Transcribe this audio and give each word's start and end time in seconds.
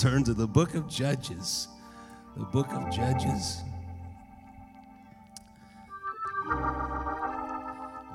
turn 0.00 0.24
to 0.24 0.32
the 0.32 0.46
book 0.46 0.74
of 0.74 0.88
Judges. 0.88 1.68
The 2.34 2.46
book 2.46 2.68
of 2.72 2.90
Judges. 2.90 3.62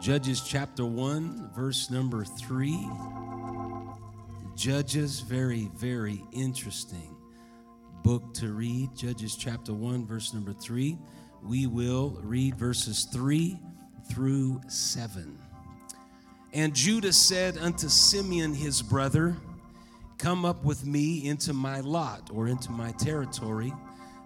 Judges 0.02 0.41
chapter 0.41 0.84
1, 0.84 1.52
verse 1.55 1.91
number 1.91 2.26
3. 2.26 2.90
Judges, 4.55 5.20
very, 5.20 5.70
very 5.76 6.23
interesting 6.32 7.16
book 8.04 8.34
to 8.34 8.52
read. 8.52 8.90
Judges 8.95 9.36
chapter 9.36 9.72
1, 9.72 10.08
verse 10.08 10.34
number 10.34 10.54
3. 10.54 10.98
We 11.44 11.67
will 11.67 12.17
read 12.23 12.55
verses 12.55 13.08
3 13.13 13.59
through 14.12 14.59
7. 14.67 15.38
And 16.52 16.73
Judah 16.73 17.13
said 17.13 17.59
unto 17.59 17.90
Simeon 17.90 18.55
his 18.55 18.81
brother, 18.81 19.38
Come 20.18 20.46
up 20.46 20.64
with 20.64 20.86
me 20.86 21.28
into 21.28 21.54
my 21.54 21.82
lot 21.82 22.30
or 22.34 22.48
into 22.48 22.72
my 22.72 22.92
territory, 22.94 23.74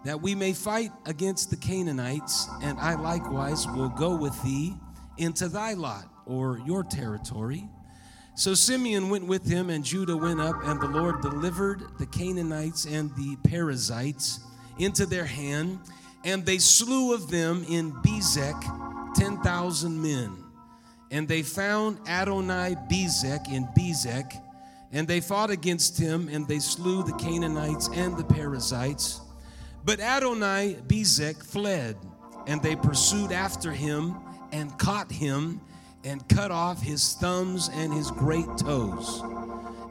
that 0.05 0.21
we 0.21 0.35
may 0.35 0.53
fight 0.53 0.91
against 1.05 1.49
the 1.49 1.57
Canaanites, 1.57 2.47
and 2.61 2.79
I 2.79 2.95
likewise 2.95 3.67
will 3.67 3.89
go 3.89 4.15
with 4.15 4.39
thee 4.43 4.75
into 5.17 5.49
thy 5.49 5.73
lot 5.73 6.05
or 6.25 6.59
your 6.65 6.83
territory. 6.83 7.67
So 8.35 8.53
Simeon 8.53 9.09
went 9.09 9.25
with 9.25 9.45
him, 9.45 9.69
and 9.69 9.83
Judah 9.83 10.15
went 10.15 10.39
up, 10.39 10.55
and 10.63 10.79
the 10.79 10.87
Lord 10.87 11.21
delivered 11.21 11.83
the 11.97 12.05
Canaanites 12.05 12.85
and 12.85 13.13
the 13.15 13.35
Perizzites 13.43 14.39
into 14.77 15.05
their 15.05 15.25
hand, 15.25 15.79
and 16.23 16.45
they 16.45 16.59
slew 16.59 17.13
of 17.13 17.29
them 17.29 17.65
in 17.67 17.91
Bezek 17.91 19.15
ten 19.15 19.41
thousand 19.41 20.01
men. 20.01 20.37
And 21.11 21.27
they 21.27 21.41
found 21.41 21.97
Adonai 22.07 22.75
Bezek 22.89 23.51
in 23.51 23.67
Bezek 23.77 24.41
and 24.91 25.07
they 25.07 25.21
fought 25.21 25.49
against 25.49 25.97
him, 25.97 26.29
and 26.29 26.47
they 26.47 26.59
slew 26.59 27.03
the 27.03 27.13
Canaanites 27.13 27.89
and 27.93 28.17
the 28.17 28.23
Perizzites. 28.23 29.21
But 29.85 29.99
Adonai 29.99 30.77
Bezek 30.87 31.43
fled, 31.43 31.95
and 32.47 32.61
they 32.61 32.75
pursued 32.75 33.31
after 33.31 33.71
him 33.71 34.15
and 34.51 34.77
caught 34.77 35.11
him 35.11 35.61
and 36.03 36.27
cut 36.29 36.51
off 36.51 36.81
his 36.81 37.13
thumbs 37.13 37.69
and 37.73 37.93
his 37.93 38.09
great 38.11 38.47
toes. 38.57 39.21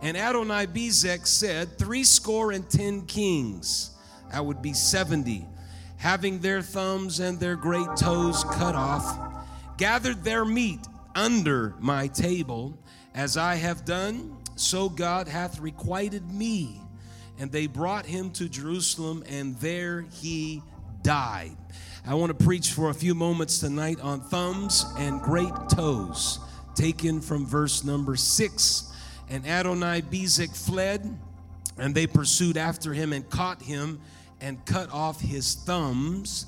And 0.02 0.16
Adonai 0.16 0.66
Bezek 0.66 1.26
said, 1.26 1.78
Three 1.78 2.04
score 2.04 2.52
and 2.52 2.68
ten 2.68 3.02
kings, 3.02 3.90
that 4.32 4.44
would 4.44 4.62
be 4.62 4.72
seventy, 4.72 5.46
having 5.96 6.38
their 6.40 6.62
thumbs 6.62 7.20
and 7.20 7.38
their 7.38 7.56
great 7.56 7.96
toes 7.96 8.44
cut 8.52 8.74
off, 8.74 9.18
gathered 9.76 10.24
their 10.24 10.44
meat 10.44 10.80
under 11.14 11.74
my 11.78 12.06
table, 12.08 12.78
as 13.14 13.36
I 13.36 13.56
have 13.56 13.84
done 13.84 14.37
so 14.60 14.88
God 14.88 15.28
hath 15.28 15.60
requited 15.60 16.30
me. 16.30 16.80
And 17.38 17.52
they 17.52 17.66
brought 17.66 18.04
him 18.04 18.30
to 18.32 18.48
Jerusalem, 18.48 19.22
and 19.28 19.56
there 19.56 20.06
he 20.20 20.62
died. 21.02 21.56
I 22.06 22.14
want 22.14 22.36
to 22.36 22.44
preach 22.44 22.72
for 22.72 22.90
a 22.90 22.94
few 22.94 23.14
moments 23.14 23.58
tonight 23.58 24.00
on 24.00 24.20
thumbs 24.20 24.84
and 24.98 25.20
great 25.20 25.52
toes, 25.70 26.40
taken 26.74 27.20
from 27.20 27.46
verse 27.46 27.84
number 27.84 28.16
six. 28.16 28.92
And 29.28 29.46
Adonai 29.46 30.02
Bezek 30.02 30.56
fled, 30.56 31.16
and 31.76 31.94
they 31.94 32.06
pursued 32.06 32.56
after 32.56 32.92
him 32.92 33.12
and 33.12 33.28
caught 33.28 33.62
him 33.62 34.00
and 34.40 34.64
cut 34.64 34.90
off 34.90 35.20
his 35.20 35.54
thumbs 35.54 36.46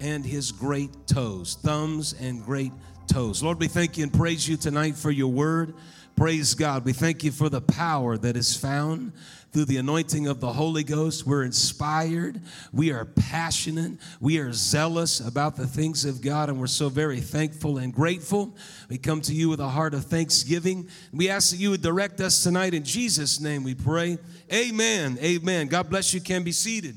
and 0.00 0.24
his 0.24 0.52
great 0.52 1.06
toes. 1.06 1.58
Thumbs 1.62 2.14
and 2.18 2.44
great 2.44 2.72
toes. 3.06 3.42
Lord, 3.42 3.58
we 3.58 3.68
thank 3.68 3.98
you 3.98 4.04
and 4.04 4.12
praise 4.12 4.48
you 4.48 4.56
tonight 4.56 4.96
for 4.96 5.10
your 5.10 5.32
word. 5.32 5.74
Praise 6.20 6.54
God. 6.54 6.84
We 6.84 6.92
thank 6.92 7.24
you 7.24 7.32
for 7.32 7.48
the 7.48 7.62
power 7.62 8.18
that 8.18 8.36
is 8.36 8.54
found 8.54 9.14
through 9.52 9.64
the 9.64 9.78
anointing 9.78 10.26
of 10.26 10.38
the 10.38 10.52
Holy 10.52 10.84
Ghost. 10.84 11.24
We're 11.26 11.44
inspired. 11.44 12.42
We 12.74 12.92
are 12.92 13.06
passionate. 13.06 13.92
We 14.20 14.36
are 14.36 14.52
zealous 14.52 15.20
about 15.20 15.56
the 15.56 15.66
things 15.66 16.04
of 16.04 16.20
God, 16.20 16.50
and 16.50 16.60
we're 16.60 16.66
so 16.66 16.90
very 16.90 17.20
thankful 17.20 17.78
and 17.78 17.90
grateful. 17.90 18.54
We 18.90 18.98
come 18.98 19.22
to 19.22 19.32
you 19.32 19.48
with 19.48 19.60
a 19.60 19.68
heart 19.70 19.94
of 19.94 20.04
thanksgiving. 20.04 20.90
We 21.10 21.30
ask 21.30 21.52
that 21.52 21.56
you 21.56 21.70
would 21.70 21.80
direct 21.80 22.20
us 22.20 22.42
tonight 22.42 22.74
in 22.74 22.84
Jesus' 22.84 23.40
name, 23.40 23.64
we 23.64 23.74
pray. 23.74 24.18
Amen. 24.52 25.16
Amen. 25.22 25.68
God 25.68 25.88
bless 25.88 26.12
you. 26.12 26.20
Can 26.20 26.42
be 26.42 26.52
seated. 26.52 26.96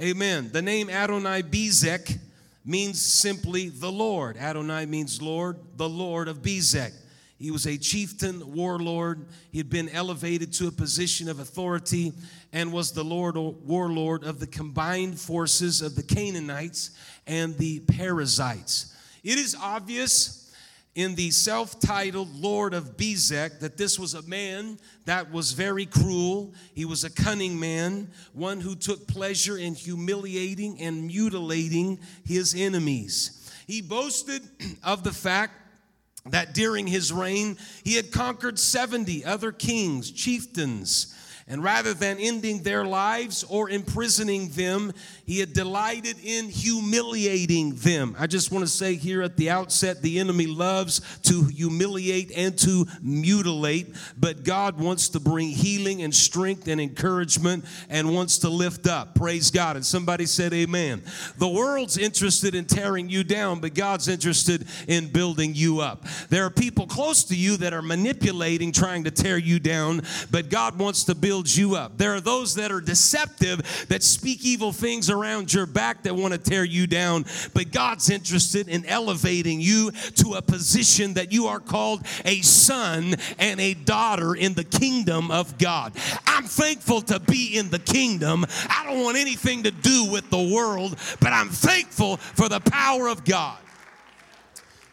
Amen. 0.00 0.50
The 0.52 0.62
name 0.62 0.90
Adonai 0.90 1.44
Bezek 1.44 2.18
means 2.64 3.00
simply 3.00 3.68
the 3.68 3.92
Lord. 3.92 4.36
Adonai 4.36 4.86
means 4.86 5.22
Lord, 5.22 5.60
the 5.76 5.88
Lord 5.88 6.26
of 6.26 6.42
Bezek. 6.42 6.90
He 7.38 7.50
was 7.50 7.66
a 7.66 7.76
chieftain, 7.76 8.54
warlord. 8.54 9.26
He 9.50 9.58
had 9.58 9.68
been 9.68 9.88
elevated 9.88 10.52
to 10.54 10.68
a 10.68 10.72
position 10.72 11.28
of 11.28 11.40
authority 11.40 12.12
and 12.52 12.72
was 12.72 12.92
the 12.92 13.04
Lord 13.04 13.36
warlord 13.36 14.24
of 14.24 14.38
the 14.38 14.46
combined 14.46 15.18
forces 15.18 15.82
of 15.82 15.96
the 15.96 16.02
Canaanites 16.02 16.90
and 17.26 17.56
the 17.58 17.80
Perizzites. 17.80 18.94
It 19.24 19.38
is 19.38 19.56
obvious 19.60 20.44
in 20.94 21.16
the 21.16 21.30
self 21.32 21.80
titled 21.80 22.32
Lord 22.36 22.72
of 22.72 22.96
Bezek 22.96 23.58
that 23.60 23.76
this 23.76 23.98
was 23.98 24.14
a 24.14 24.22
man 24.22 24.78
that 25.06 25.32
was 25.32 25.52
very 25.52 25.86
cruel. 25.86 26.54
He 26.74 26.84
was 26.84 27.02
a 27.02 27.10
cunning 27.10 27.58
man, 27.58 28.10
one 28.32 28.60
who 28.60 28.76
took 28.76 29.08
pleasure 29.08 29.58
in 29.58 29.74
humiliating 29.74 30.80
and 30.80 31.06
mutilating 31.06 31.98
his 32.24 32.54
enemies. 32.54 33.50
He 33.66 33.82
boasted 33.82 34.42
of 34.84 35.02
the 35.02 35.12
fact 35.12 35.63
that 36.26 36.54
during 36.54 36.86
his 36.86 37.12
reign 37.12 37.56
he 37.82 37.94
had 37.94 38.12
conquered 38.12 38.58
70 38.58 39.24
other 39.24 39.52
kings, 39.52 40.10
chieftains, 40.10 41.14
and 41.46 41.62
rather 41.62 41.92
than 41.92 42.18
ending 42.18 42.62
their 42.62 42.84
lives 42.84 43.44
or 43.44 43.68
imprisoning 43.68 44.48
them, 44.50 44.92
he 45.26 45.38
had 45.38 45.52
delighted 45.52 46.16
in 46.22 46.48
humiliating 46.48 47.74
them. 47.76 48.14
I 48.18 48.26
just 48.26 48.52
want 48.52 48.64
to 48.64 48.70
say 48.70 48.94
here 48.94 49.22
at 49.22 49.36
the 49.36 49.50
outset 49.50 50.02
the 50.02 50.18
enemy 50.18 50.46
loves 50.46 51.00
to 51.24 51.44
humiliate 51.44 52.30
and 52.36 52.56
to 52.58 52.86
mutilate, 53.02 53.94
but 54.18 54.44
God 54.44 54.78
wants 54.78 55.08
to 55.10 55.20
bring 55.20 55.48
healing 55.48 56.02
and 56.02 56.14
strength 56.14 56.68
and 56.68 56.80
encouragement 56.80 57.64
and 57.88 58.14
wants 58.14 58.38
to 58.38 58.50
lift 58.50 58.86
up. 58.86 59.14
Praise 59.14 59.50
God. 59.50 59.76
And 59.76 59.84
somebody 59.84 60.26
said, 60.26 60.52
Amen. 60.52 61.02
The 61.38 61.48
world's 61.48 61.96
interested 61.96 62.54
in 62.54 62.66
tearing 62.66 63.08
you 63.08 63.24
down, 63.24 63.60
but 63.60 63.74
God's 63.74 64.08
interested 64.08 64.66
in 64.88 65.08
building 65.08 65.54
you 65.54 65.80
up. 65.80 66.04
There 66.28 66.44
are 66.44 66.50
people 66.50 66.86
close 66.86 67.24
to 67.24 67.36
you 67.36 67.56
that 67.58 67.72
are 67.72 67.82
manipulating, 67.82 68.72
trying 68.72 69.04
to 69.04 69.10
tear 69.10 69.38
you 69.38 69.58
down, 69.58 70.02
but 70.30 70.50
God 70.50 70.78
wants 70.78 71.04
to 71.04 71.14
build 71.14 71.54
you 71.54 71.76
up. 71.76 71.96
There 71.96 72.14
are 72.14 72.20
those 72.20 72.54
that 72.56 72.70
are 72.70 72.80
deceptive 72.80 73.86
that 73.88 74.02
speak 74.02 74.44
evil 74.44 74.72
things 74.72 75.08
around 75.14 75.52
your 75.52 75.66
back 75.66 76.02
that 76.02 76.14
want 76.14 76.34
to 76.34 76.38
tear 76.38 76.64
you 76.64 76.86
down, 76.86 77.24
but 77.54 77.72
God's 77.72 78.10
interested 78.10 78.68
in 78.68 78.84
elevating 78.86 79.60
you 79.60 79.90
to 80.16 80.34
a 80.34 80.42
position 80.42 81.14
that 81.14 81.32
you 81.32 81.46
are 81.46 81.60
called 81.60 82.02
a 82.24 82.40
son 82.42 83.14
and 83.38 83.60
a 83.60 83.74
daughter 83.74 84.34
in 84.34 84.54
the 84.54 84.64
kingdom 84.64 85.30
of 85.30 85.56
God. 85.58 85.92
I'm 86.26 86.44
thankful 86.44 87.00
to 87.02 87.20
be 87.20 87.56
in 87.56 87.70
the 87.70 87.78
kingdom. 87.78 88.44
I 88.68 88.84
don't 88.86 89.02
want 89.02 89.16
anything 89.16 89.62
to 89.62 89.70
do 89.70 90.10
with 90.10 90.28
the 90.30 90.52
world, 90.54 90.96
but 91.20 91.32
I'm 91.32 91.48
thankful 91.48 92.18
for 92.18 92.48
the 92.48 92.60
power 92.60 93.08
of 93.08 93.24
God. 93.24 93.58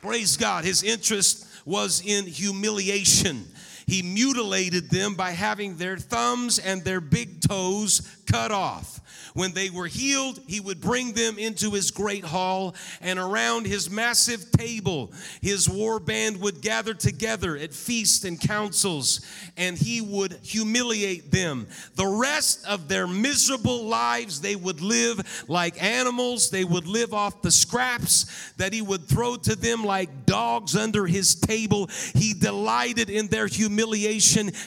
Praise 0.02 0.38
God. 0.38 0.64
His 0.64 0.84
interest 0.84 1.48
was 1.66 2.02
in 2.06 2.26
humiliation. 2.26 3.48
He 3.92 4.02
mutilated 4.02 4.90
them 4.90 5.16
by 5.16 5.32
having 5.32 5.76
their 5.76 5.98
thumbs 5.98 6.60
and 6.60 6.82
their 6.82 7.02
big 7.02 7.42
toes 7.42 8.02
cut 8.26 8.50
off. 8.50 9.02
When 9.34 9.52
they 9.54 9.70
were 9.70 9.88
healed, 9.88 10.40
he 10.48 10.60
would 10.60 10.82
bring 10.82 11.14
them 11.14 11.38
into 11.38 11.72
his 11.72 11.92
great 11.92 12.24
hall, 12.24 12.76
and 13.02 13.18
around 13.18 13.66
his 13.66 13.90
massive 13.90 14.52
table, 14.52 15.12
his 15.42 15.70
war 15.70 16.00
band 16.00 16.42
would 16.42 16.62
gather 16.62 16.94
together 16.94 17.58
at 17.58 17.74
feasts 17.74 18.26
and 18.26 18.40
councils, 18.40 19.22
and 19.58 19.78
he 19.78 20.02
would 20.02 20.40
humiliate 20.44 21.32
them. 21.32 21.68
The 21.96 22.08
rest 22.08 22.66
of 22.66 22.88
their 22.88 23.08
miserable 23.08 23.86
lives, 23.86 24.42
they 24.42 24.56
would 24.56 24.82
live 24.82 25.46
like 25.48 25.82
animals. 25.82 26.50
They 26.50 26.66
would 26.66 26.88
live 26.88 27.14
off 27.14 27.42
the 27.42 27.52
scraps 27.52 28.54
that 28.58 28.74
he 28.74 28.82
would 28.82 29.06
throw 29.06 29.36
to 29.38 29.56
them 29.56 29.84
like 29.84 30.26
dogs 30.26 30.76
under 30.76 31.06
his 31.06 31.36
table. 31.36 31.90
He 32.16 32.34
delighted 32.34 33.10
in 33.10 33.28
their 33.28 33.48
humiliation. 33.48 33.81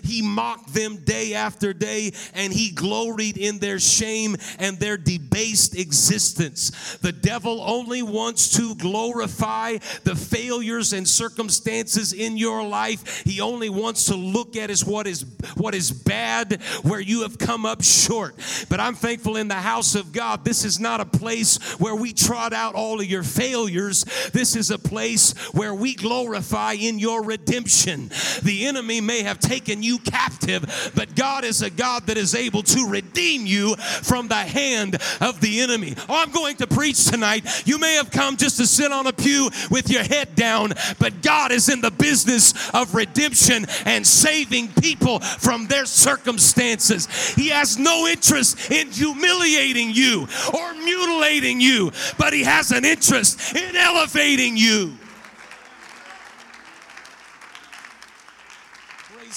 He 0.02 0.22
mocked 0.22 0.74
them 0.74 0.98
day 0.98 1.34
after 1.34 1.72
day, 1.72 2.12
and 2.34 2.52
he 2.52 2.70
gloried 2.70 3.36
in 3.36 3.58
their 3.58 3.78
shame 3.78 4.36
and 4.58 4.78
their 4.78 4.96
debased 4.96 5.76
existence. 5.76 6.98
The 6.98 7.12
devil 7.12 7.62
only 7.62 8.02
wants 8.02 8.56
to 8.56 8.74
glorify 8.74 9.78
the 10.04 10.14
failures 10.14 10.92
and 10.92 11.06
circumstances 11.06 12.12
in 12.12 12.36
your 12.36 12.66
life. 12.66 13.22
He 13.24 13.40
only 13.40 13.68
wants 13.68 14.06
to 14.06 14.16
look 14.16 14.56
at 14.56 14.70
as 14.70 14.84
what 14.84 15.06
is 15.06 15.24
what 15.56 15.74
is 15.74 15.90
bad 15.90 16.60
where 16.82 17.00
you 17.00 17.22
have 17.22 17.38
come 17.38 17.66
up 17.66 17.82
short. 17.82 18.34
But 18.68 18.80
I'm 18.80 18.94
thankful 18.94 19.36
in 19.36 19.48
the 19.48 19.54
house 19.54 19.94
of 19.94 20.12
God. 20.12 20.44
This 20.44 20.64
is 20.64 20.80
not 20.80 21.00
a 21.00 21.04
place 21.04 21.58
where 21.78 21.94
we 21.94 22.12
trot 22.12 22.52
out 22.52 22.74
all 22.74 23.00
of 23.00 23.06
your 23.06 23.22
failures. 23.22 24.04
This 24.32 24.56
is 24.56 24.70
a 24.70 24.78
place 24.78 25.32
where 25.52 25.74
we 25.74 25.94
glorify 25.94 26.72
in 26.72 26.98
your 26.98 27.22
redemption. 27.22 28.10
The 28.42 28.66
enemy 28.66 29.00
may 29.04 29.22
have 29.22 29.38
taken 29.38 29.82
you 29.82 29.98
captive, 29.98 30.92
but 30.94 31.14
God 31.14 31.44
is 31.44 31.62
a 31.62 31.70
God 31.70 32.06
that 32.06 32.16
is 32.16 32.34
able 32.34 32.62
to 32.64 32.88
redeem 32.88 33.46
you 33.46 33.76
from 33.76 34.28
the 34.28 34.34
hand 34.34 34.96
of 35.20 35.40
the 35.40 35.60
enemy. 35.60 35.94
Oh, 36.08 36.22
I'm 36.22 36.30
going 36.30 36.56
to 36.56 36.66
preach 36.66 37.04
tonight. 37.06 37.44
You 37.66 37.78
may 37.78 37.94
have 37.94 38.10
come 38.10 38.36
just 38.36 38.56
to 38.58 38.66
sit 38.66 38.92
on 38.92 39.06
a 39.06 39.12
pew 39.12 39.50
with 39.70 39.90
your 39.90 40.02
head 40.02 40.34
down, 40.34 40.72
but 40.98 41.22
God 41.22 41.52
is 41.52 41.68
in 41.68 41.80
the 41.80 41.90
business 41.90 42.54
of 42.70 42.94
redemption 42.94 43.66
and 43.84 44.06
saving 44.06 44.68
people 44.80 45.20
from 45.20 45.66
their 45.66 45.86
circumstances. 45.86 47.06
He 47.34 47.48
has 47.48 47.78
no 47.78 48.06
interest 48.06 48.70
in 48.70 48.90
humiliating 48.90 49.90
you 49.92 50.26
or 50.52 50.74
mutilating 50.74 51.60
you, 51.60 51.92
but 52.18 52.32
He 52.32 52.44
has 52.44 52.70
an 52.70 52.84
interest 52.84 53.54
in 53.54 53.76
elevating 53.76 54.56
you. 54.56 54.94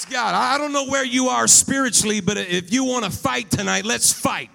God. 0.09 0.35
I 0.35 0.57
don't 0.57 0.73
know 0.73 0.85
where 0.85 1.05
you 1.05 1.27
are 1.27 1.47
spiritually, 1.47 2.21
but 2.21 2.37
if 2.37 2.71
you 2.71 2.83
want 2.83 3.05
to 3.05 3.11
fight 3.11 3.49
tonight, 3.49 3.85
let's 3.85 4.11
fight. 4.11 4.49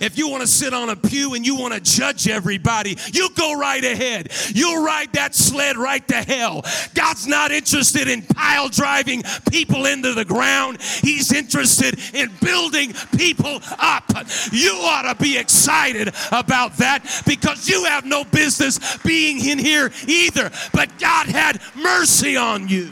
If 0.00 0.18
you 0.18 0.28
want 0.28 0.42
to 0.42 0.46
sit 0.46 0.74
on 0.74 0.88
a 0.90 0.96
pew 0.96 1.34
and 1.34 1.46
you 1.46 1.56
want 1.56 1.74
to 1.74 1.80
judge 1.80 2.28
everybody, 2.28 2.96
you 3.12 3.28
go 3.36 3.58
right 3.58 3.82
ahead. 3.82 4.32
You'll 4.54 4.84
ride 4.84 5.12
that 5.12 5.34
sled 5.34 5.76
right 5.76 6.06
to 6.08 6.16
hell. 6.16 6.64
God's 6.94 7.26
not 7.26 7.52
interested 7.52 8.08
in 8.08 8.22
pile 8.22 8.68
driving 8.68 9.22
people 9.50 9.86
into 9.86 10.14
the 10.14 10.24
ground, 10.24 10.80
He's 10.80 11.32
interested 11.32 11.98
in 12.14 12.30
building 12.40 12.92
people 13.16 13.60
up. 13.78 14.04
You 14.50 14.72
ought 14.72 15.12
to 15.12 15.22
be 15.22 15.38
excited 15.38 16.08
about 16.32 16.76
that 16.78 17.22
because 17.26 17.68
you 17.68 17.84
have 17.84 18.04
no 18.04 18.24
business 18.24 18.98
being 18.98 19.44
in 19.44 19.58
here 19.58 19.90
either. 20.06 20.50
But 20.72 20.98
God 20.98 21.26
had 21.26 21.60
mercy 21.76 22.36
on 22.36 22.68
you. 22.68 22.90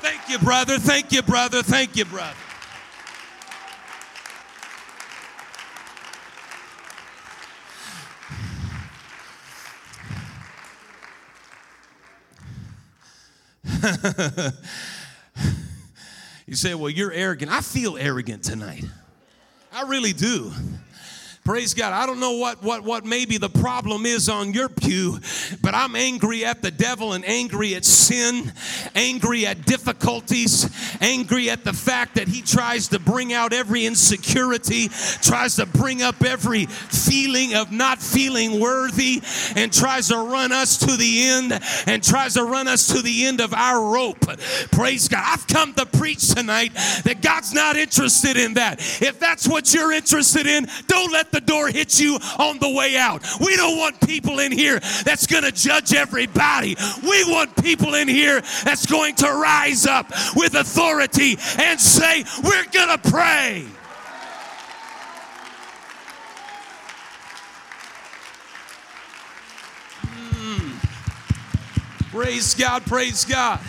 Thank 0.00 0.28
you, 0.28 0.38
brother. 0.38 0.78
Thank 0.78 1.12
you, 1.12 1.22
brother. 1.22 1.62
Thank 1.62 1.96
you, 1.96 2.04
brother. 2.04 2.34
you 16.46 16.54
say, 16.54 16.74
Well, 16.74 16.90
you're 16.90 17.12
arrogant. 17.12 17.50
I 17.50 17.60
feel 17.60 17.96
arrogant 17.96 18.44
tonight. 18.44 18.84
I 19.72 19.82
really 19.82 20.12
do. 20.12 20.52
Praise 21.48 21.72
God. 21.72 21.94
I 21.94 22.04
don't 22.04 22.20
know 22.20 22.32
what, 22.32 22.62
what, 22.62 22.84
what 22.84 23.06
maybe 23.06 23.38
the 23.38 23.48
problem 23.48 24.04
is 24.04 24.28
on 24.28 24.52
your 24.52 24.68
pew, 24.68 25.18
but 25.62 25.74
I'm 25.74 25.96
angry 25.96 26.44
at 26.44 26.60
the 26.60 26.70
devil 26.70 27.14
and 27.14 27.24
angry 27.26 27.74
at 27.74 27.86
sin, 27.86 28.52
angry 28.94 29.46
at 29.46 29.64
difficulties, 29.64 30.68
angry 31.00 31.48
at 31.48 31.64
the 31.64 31.72
fact 31.72 32.16
that 32.16 32.28
he 32.28 32.42
tries 32.42 32.88
to 32.88 32.98
bring 32.98 33.32
out 33.32 33.54
every 33.54 33.86
insecurity, 33.86 34.88
tries 35.22 35.56
to 35.56 35.64
bring 35.64 36.02
up 36.02 36.22
every 36.22 36.66
feeling 36.66 37.54
of 37.54 37.72
not 37.72 37.98
feeling 37.98 38.60
worthy, 38.60 39.22
and 39.56 39.72
tries 39.72 40.08
to 40.08 40.18
run 40.18 40.52
us 40.52 40.76
to 40.76 40.98
the 40.98 41.22
end 41.28 41.58
and 41.86 42.04
tries 42.04 42.34
to 42.34 42.44
run 42.44 42.68
us 42.68 42.88
to 42.88 43.00
the 43.00 43.24
end 43.24 43.40
of 43.40 43.54
our 43.54 43.90
rope. 43.94 44.20
Praise 44.70 45.08
God. 45.08 45.24
I've 45.24 45.46
come 45.46 45.72
to 45.76 45.86
preach 45.86 46.28
tonight 46.34 46.74
that 47.04 47.22
God's 47.22 47.54
not 47.54 47.74
interested 47.74 48.36
in 48.36 48.52
that. 48.54 48.80
If 49.00 49.18
that's 49.18 49.48
what 49.48 49.72
you're 49.72 49.92
interested 49.92 50.46
in, 50.46 50.66
don't 50.88 51.10
let 51.10 51.32
the 51.32 51.37
the 51.38 51.46
door 51.46 51.68
hits 51.68 52.00
you 52.00 52.18
on 52.38 52.58
the 52.58 52.68
way 52.68 52.96
out. 52.96 53.22
We 53.40 53.56
don't 53.56 53.78
want 53.78 54.00
people 54.00 54.40
in 54.40 54.50
here 54.50 54.80
that's 55.04 55.26
going 55.26 55.44
to 55.44 55.52
judge 55.52 55.94
everybody. 55.94 56.76
We 57.02 57.24
want 57.30 57.62
people 57.62 57.94
in 57.94 58.08
here 58.08 58.40
that's 58.64 58.86
going 58.86 59.14
to 59.16 59.26
rise 59.26 59.86
up 59.86 60.10
with 60.34 60.54
authority 60.54 61.38
and 61.58 61.80
say, 61.80 62.24
We're 62.42 62.64
going 62.72 62.98
to 62.98 63.10
pray. 63.10 63.66
Mm. 70.02 72.10
Praise 72.10 72.54
God, 72.54 72.84
praise 72.84 73.24
God. 73.24 73.60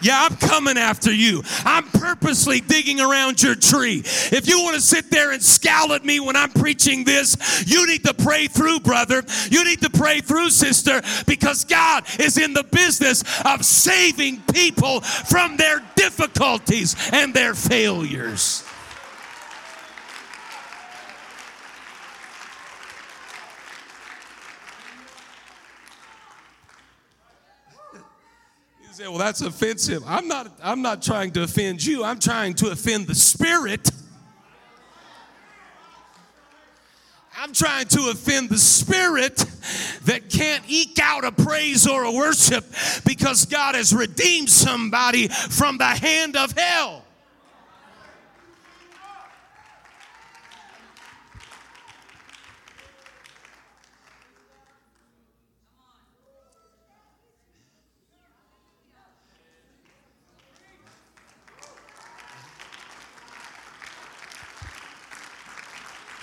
Yeah, 0.00 0.28
I'm 0.28 0.36
coming 0.36 0.78
after 0.78 1.12
you. 1.12 1.42
I'm 1.64 1.84
purposely 1.84 2.60
digging 2.60 3.00
around 3.00 3.42
your 3.42 3.54
tree. 3.54 4.02
If 4.04 4.48
you 4.48 4.62
want 4.62 4.76
to 4.76 4.80
sit 4.80 5.10
there 5.10 5.32
and 5.32 5.42
scowl 5.42 5.92
at 5.92 6.04
me 6.04 6.20
when 6.20 6.36
I'm 6.36 6.50
preaching 6.50 7.04
this, 7.04 7.64
you 7.66 7.86
need 7.86 8.04
to 8.04 8.14
pray 8.14 8.46
through, 8.46 8.80
brother. 8.80 9.22
You 9.50 9.64
need 9.64 9.80
to 9.82 9.90
pray 9.90 10.20
through, 10.20 10.50
sister, 10.50 11.02
because 11.26 11.64
God 11.64 12.04
is 12.18 12.38
in 12.38 12.52
the 12.52 12.64
business 12.64 13.24
of 13.44 13.64
saving 13.64 14.42
people 14.52 15.00
from 15.00 15.56
their 15.56 15.80
difficulties 15.96 16.94
and 17.12 17.34
their 17.34 17.54
failures. 17.54 18.64
Say, 28.98 29.06
well, 29.06 29.18
that's 29.18 29.42
offensive. 29.42 30.02
I'm 30.08 30.26
not, 30.26 30.50
I'm 30.60 30.82
not 30.82 31.02
trying 31.02 31.30
to 31.34 31.44
offend 31.44 31.86
you. 31.86 32.02
I'm 32.02 32.18
trying 32.18 32.54
to 32.54 32.70
offend 32.70 33.06
the 33.06 33.14
spirit. 33.14 33.88
I'm 37.38 37.52
trying 37.52 37.86
to 37.86 38.10
offend 38.10 38.48
the 38.48 38.58
spirit 38.58 39.36
that 40.06 40.28
can't 40.28 40.64
eke 40.66 40.98
out 41.00 41.24
a 41.24 41.30
praise 41.30 41.86
or 41.86 42.02
a 42.02 42.10
worship 42.10 42.64
because 43.06 43.46
God 43.46 43.76
has 43.76 43.94
redeemed 43.94 44.50
somebody 44.50 45.28
from 45.28 45.78
the 45.78 45.84
hand 45.84 46.34
of 46.34 46.58
hell. 46.58 47.04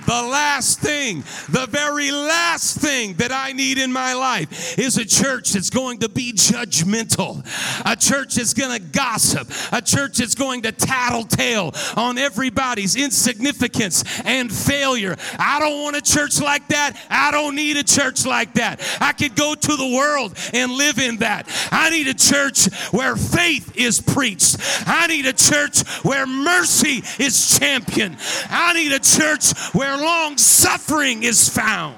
The 0.05 0.11
last 0.11 0.79
thing, 0.79 1.21
the 1.49 1.67
very 1.69 2.11
last 2.11 2.77
thing 2.77 3.13
that 3.15 3.31
I 3.31 3.53
need 3.53 3.77
in 3.77 3.91
my 3.91 4.13
life 4.13 4.77
is 4.77 4.97
a 4.97 5.05
church 5.05 5.53
that's 5.53 5.69
going 5.69 5.99
to 5.99 6.09
be 6.09 6.31
judgmental, 6.33 7.43
a 7.85 7.95
church 7.95 8.35
that's 8.35 8.53
going 8.53 8.79
to 8.79 8.87
gossip, 8.87 9.49
a 9.71 9.81
church 9.81 10.17
that's 10.17 10.35
going 10.35 10.61
to 10.63 10.71
tattletale 10.71 11.73
on 11.95 12.17
everybody's 12.17 12.95
insignificance 12.95 14.03
and 14.25 14.51
failure. 14.51 15.15
I 15.39 15.59
don't 15.59 15.81
want 15.81 15.95
a 15.95 16.01
church 16.01 16.39
like 16.39 16.67
that. 16.67 16.99
I 17.09 17.31
don't 17.31 17.55
need 17.55 17.77
a 17.77 17.83
church 17.83 18.25
like 18.25 18.53
that. 18.55 18.81
I 19.01 19.11
could 19.13 19.35
go 19.35 19.55
to 19.55 19.75
the 19.75 19.95
world 19.95 20.37
and 20.53 20.71
live 20.71 20.99
in 20.99 21.17
that. 21.17 21.47
I 21.71 21.89
need 21.89 22.07
a 22.07 22.13
church 22.13 22.71
where 22.91 23.15
faith 23.15 23.75
is 23.75 24.01
preached. 24.01 24.57
I 24.85 25.07
need 25.07 25.25
a 25.25 25.33
church 25.33 25.81
where 26.03 26.27
mercy 26.27 27.03
is 27.19 27.57
championed. 27.57 28.17
I 28.49 28.73
need 28.73 28.91
a 28.91 28.99
church 28.99 29.51
where 29.73 29.94
long 29.97 30.37
suffering 30.37 31.23
is 31.23 31.49
found. 31.49 31.95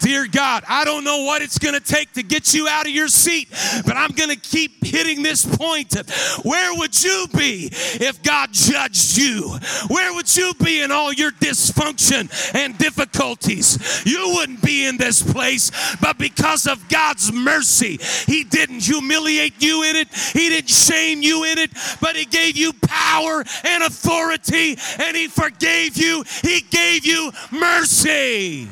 Dear 0.00 0.26
God, 0.26 0.64
I 0.66 0.84
don't 0.84 1.04
know 1.04 1.24
what 1.24 1.42
it's 1.42 1.58
going 1.58 1.74
to 1.74 1.80
take 1.80 2.12
to 2.14 2.22
get 2.22 2.54
you 2.54 2.66
out 2.66 2.86
of 2.86 2.92
your 2.92 3.08
seat, 3.08 3.48
but 3.84 3.96
I'm 3.96 4.12
going 4.12 4.30
to 4.30 4.36
keep 4.36 4.82
hitting 4.84 5.22
this 5.22 5.44
point. 5.44 5.94
Where 6.42 6.74
would 6.78 7.02
you 7.04 7.26
be 7.36 7.68
if 7.72 8.22
God 8.22 8.50
judged 8.52 9.18
you? 9.18 9.58
Where 9.88 10.14
would 10.14 10.34
you 10.34 10.54
be 10.62 10.80
in 10.80 10.90
all 10.90 11.12
your 11.12 11.30
dysfunction 11.32 12.30
and 12.54 12.78
difficulties? 12.78 14.02
You 14.06 14.36
wouldn't 14.36 14.62
be 14.62 14.86
in 14.86 14.96
this 14.96 15.22
place, 15.22 15.70
but 16.00 16.16
because 16.16 16.66
of 16.66 16.88
God's 16.88 17.30
mercy, 17.30 17.98
He 18.26 18.44
didn't 18.44 18.80
humiliate 18.80 19.62
you 19.62 19.82
in 19.82 19.96
it, 19.96 20.08
He 20.32 20.48
didn't 20.48 20.70
shame 20.70 21.22
you 21.22 21.44
in 21.44 21.58
it, 21.58 21.70
but 22.00 22.16
He 22.16 22.24
gave 22.24 22.56
you 22.56 22.72
power 22.72 23.44
and 23.64 23.82
authority, 23.82 24.78
and 24.98 25.16
He 25.16 25.28
forgave 25.28 25.98
you, 25.98 26.24
He 26.42 26.62
gave 26.62 27.04
you 27.04 27.32
mercy. 27.52 28.68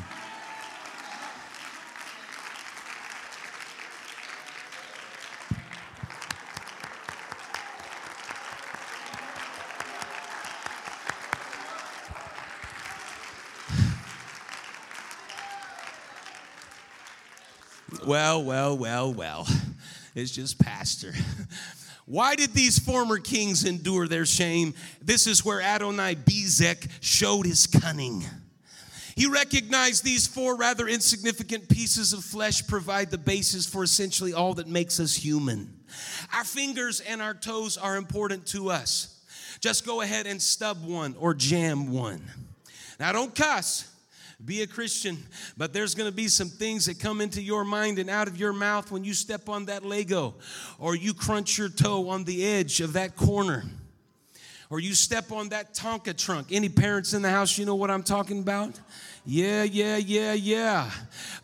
Well, 18.05 18.43
well, 18.43 18.77
well, 18.77 19.13
well. 19.13 19.47
It's 20.15 20.31
just 20.31 20.59
pastor. 20.59 21.13
Why 22.05 22.35
did 22.35 22.53
these 22.53 22.79
former 22.79 23.19
kings 23.19 23.65
endure 23.65 24.07
their 24.07 24.25
shame? 24.25 24.73
This 25.01 25.27
is 25.27 25.45
where 25.45 25.61
Adonai 25.61 26.15
Bezek 26.15 26.89
showed 27.01 27.45
his 27.45 27.67
cunning. 27.67 28.23
He 29.15 29.27
recognized 29.27 30.03
these 30.03 30.25
four 30.25 30.55
rather 30.55 30.87
insignificant 30.87 31.67
pieces 31.69 32.13
of 32.13 32.23
flesh 32.23 32.65
provide 32.65 33.11
the 33.11 33.17
basis 33.17 33.67
for 33.67 33.83
essentially 33.83 34.33
all 34.33 34.53
that 34.55 34.67
makes 34.67 34.99
us 34.99 35.15
human. 35.15 35.73
Our 36.33 36.45
fingers 36.45 36.99
and 37.01 37.21
our 37.21 37.33
toes 37.33 37.77
are 37.77 37.97
important 37.97 38.45
to 38.47 38.69
us. 38.71 39.19
Just 39.59 39.85
go 39.85 40.01
ahead 40.01 40.25
and 40.25 40.41
stub 40.41 40.83
one 40.85 41.15
or 41.19 41.33
jam 41.33 41.91
one. 41.91 42.21
Now, 42.99 43.11
don't 43.11 43.35
cuss. 43.35 43.88
Be 44.43 44.61
a 44.61 44.67
Christian, 44.67 45.17
but 45.57 45.73
there's 45.73 45.95
gonna 45.95 46.11
be 46.11 46.29
some 46.29 46.49
things 46.49 46.85
that 46.85 46.99
come 46.99 47.19
into 47.19 47.41
your 47.41 47.65
mind 47.65 47.99
and 47.99 48.09
out 48.09 48.27
of 48.27 48.37
your 48.37 48.53
mouth 48.53 48.89
when 48.89 49.03
you 49.03 49.13
step 49.13 49.49
on 49.49 49.65
that 49.65 49.83
Lego 49.83 50.35
or 50.77 50.95
you 50.95 51.13
crunch 51.13 51.57
your 51.57 51.69
toe 51.69 52.09
on 52.09 52.23
the 52.23 52.45
edge 52.45 52.79
of 52.79 52.93
that 52.93 53.17
corner 53.17 53.65
or 54.69 54.79
you 54.79 54.93
step 54.93 55.31
on 55.31 55.49
that 55.49 55.73
Tonka 55.73 56.15
truck. 56.15 56.51
Any 56.51 56.69
parents 56.69 57.13
in 57.13 57.21
the 57.21 57.29
house, 57.29 57.57
you 57.57 57.65
know 57.65 57.75
what 57.75 57.89
I'm 57.89 58.03
talking 58.03 58.39
about? 58.39 58.79
Yeah, 59.25 59.63
yeah, 59.63 59.97
yeah, 59.97 60.33
yeah. 60.33 60.91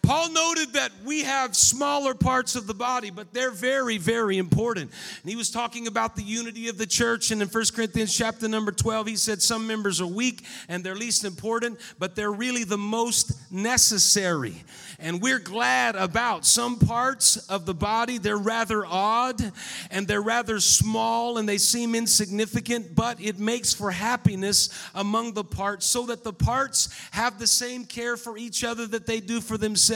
Paul 0.06 0.32
noted 0.32 0.74
that 0.74 0.92
we 1.04 1.24
have 1.24 1.56
smaller 1.56 2.14
parts 2.14 2.56
of 2.56 2.68
the 2.68 2.76
body, 2.76 3.10
but 3.10 3.34
they're 3.34 3.50
very, 3.50 3.98
very 3.98 4.38
important. 4.38 4.92
And 5.24 5.30
he 5.30 5.36
was 5.36 5.50
talking 5.50 5.88
about 5.88 6.16
the 6.16 6.22
unity 6.22 6.68
of 6.68 6.78
the 6.78 6.86
church. 6.86 7.32
And 7.32 7.42
in 7.42 7.48
1 7.48 7.64
Corinthians 7.74 8.16
chapter 8.16 8.48
number 8.48 8.72
12, 8.72 9.08
he 9.08 9.16
said 9.16 9.42
some 9.42 9.66
members 9.66 10.00
are 10.00 10.06
weak 10.06 10.46
and 10.70 10.84
they're 10.84 10.96
least 10.96 11.26
important, 11.26 11.80
but 11.98 12.16
they're 12.16 12.32
really 12.32 12.64
the 12.64 12.78
most 12.78 13.52
necessary. 13.52 14.64
And 15.00 15.22
we're 15.24 15.40
glad 15.40 15.96
about 15.96 16.46
some 16.46 16.78
parts 16.78 17.38
of 17.50 17.66
the 17.66 17.74
body, 17.74 18.20
they're 18.20 18.38
rather 18.38 18.86
odd 18.86 19.42
and 19.90 20.08
they're 20.08 20.22
rather 20.22 20.60
small 20.60 21.40
and 21.40 21.50
they 21.50 21.58
seem 21.58 21.96
insignificant, 21.96 22.94
but 22.94 23.20
it 23.20 23.40
makes 23.40 23.74
for 23.74 23.90
happiness 23.90 24.70
among 24.94 25.34
the 25.34 25.44
parts 25.44 25.88
so 25.88 26.06
that 26.06 26.24
the 26.24 26.32
parts 26.32 26.90
have 27.12 27.40
the 27.40 27.48
same 27.48 27.86
care 27.86 28.18
for 28.18 28.38
each 28.38 28.64
other 28.64 28.86
that 28.86 29.08
they 29.08 29.20
do 29.20 29.42
for 29.42 29.58
themselves. 29.58 29.95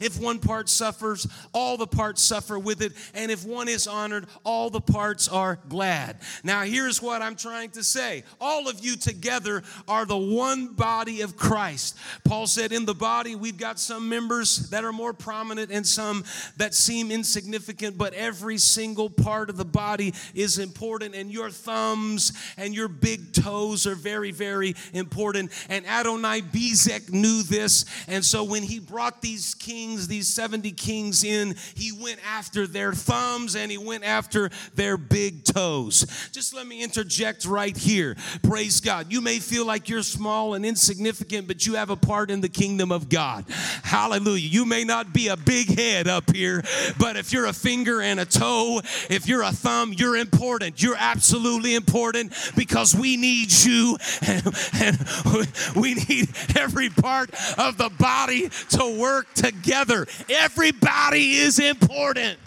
If 0.00 0.20
one 0.20 0.38
part 0.38 0.68
suffers, 0.68 1.26
all 1.52 1.76
the 1.76 1.86
parts 1.86 2.22
suffer 2.22 2.58
with 2.58 2.82
it. 2.82 2.92
And 3.14 3.30
if 3.30 3.44
one 3.44 3.68
is 3.68 3.86
honored, 3.86 4.26
all 4.44 4.70
the 4.70 4.80
parts 4.80 5.28
are 5.28 5.58
glad. 5.68 6.18
Now, 6.44 6.62
here's 6.62 7.00
what 7.02 7.22
I'm 7.22 7.36
trying 7.36 7.70
to 7.70 7.84
say 7.84 8.24
all 8.40 8.68
of 8.68 8.84
you 8.84 8.96
together 8.96 9.62
are 9.86 10.04
the 10.04 10.16
one 10.16 10.68
body 10.68 11.22
of 11.22 11.36
Christ. 11.36 11.96
Paul 12.24 12.46
said, 12.46 12.72
In 12.72 12.84
the 12.84 12.94
body, 12.94 13.34
we've 13.34 13.58
got 13.58 13.78
some 13.78 14.08
members 14.08 14.70
that 14.70 14.84
are 14.84 14.92
more 14.92 15.12
prominent 15.12 15.70
and 15.70 15.86
some 15.86 16.24
that 16.56 16.74
seem 16.74 17.10
insignificant, 17.10 17.96
but 17.96 18.14
every 18.14 18.58
single 18.58 19.10
part 19.10 19.50
of 19.50 19.56
the 19.56 19.64
body 19.64 20.14
is 20.34 20.58
important. 20.58 21.14
And 21.14 21.30
your 21.32 21.50
thumbs 21.50 22.32
and 22.56 22.74
your 22.74 22.88
big 22.88 23.32
toes 23.32 23.86
are 23.86 23.94
very, 23.94 24.30
very 24.30 24.74
important. 24.92 25.52
And 25.68 25.86
Adonai 25.86 26.42
Bezek 26.42 27.10
knew 27.10 27.42
this. 27.42 27.84
And 28.08 28.24
so 28.24 28.44
when 28.44 28.62
he 28.62 28.78
brought 28.78 29.22
these 29.22 29.37
kings, 29.54 30.08
these 30.08 30.28
70 30.28 30.72
kings 30.72 31.24
in, 31.24 31.56
he 31.74 31.92
went 31.92 32.20
after 32.26 32.66
their 32.66 32.92
thumbs 32.92 33.56
and 33.56 33.70
he 33.70 33.78
went 33.78 34.04
after 34.04 34.50
their 34.74 34.96
big 34.96 35.44
toes. 35.44 36.28
Just 36.32 36.54
let 36.54 36.66
me 36.66 36.82
interject 36.82 37.44
right 37.44 37.76
here. 37.76 38.16
Praise 38.42 38.80
God. 38.80 39.12
You 39.12 39.20
may 39.20 39.38
feel 39.38 39.66
like 39.66 39.88
you're 39.88 40.02
small 40.02 40.54
and 40.54 40.64
insignificant, 40.64 41.46
but 41.46 41.66
you 41.66 41.74
have 41.74 41.90
a 41.90 41.96
part 41.96 42.30
in 42.30 42.40
the 42.40 42.48
kingdom 42.48 42.92
of 42.92 43.08
God. 43.08 43.44
Hallelujah. 43.82 44.48
You 44.48 44.64
may 44.64 44.84
not 44.84 45.12
be 45.12 45.28
a 45.28 45.36
big 45.36 45.78
head 45.78 46.08
up 46.08 46.34
here, 46.34 46.62
but 46.98 47.16
if 47.16 47.32
you're 47.32 47.46
a 47.46 47.52
finger 47.52 48.00
and 48.00 48.20
a 48.20 48.24
toe, 48.24 48.80
if 49.08 49.28
you're 49.28 49.42
a 49.42 49.52
thumb, 49.52 49.92
you're 49.92 50.16
important. 50.16 50.82
You're 50.82 50.96
absolutely 50.98 51.74
important 51.74 52.32
because 52.56 52.94
we 52.94 53.16
need 53.16 53.52
you 53.52 53.96
and, 54.26 54.42
and 54.74 54.98
we 55.76 55.94
need 55.94 56.28
every 56.56 56.90
part 56.90 57.30
of 57.58 57.78
the 57.78 57.90
body 57.98 58.48
to 58.70 58.98
work 58.98 59.27
together. 59.34 60.06
Everybody 60.28 61.36
is 61.36 61.58
important. 61.58 62.38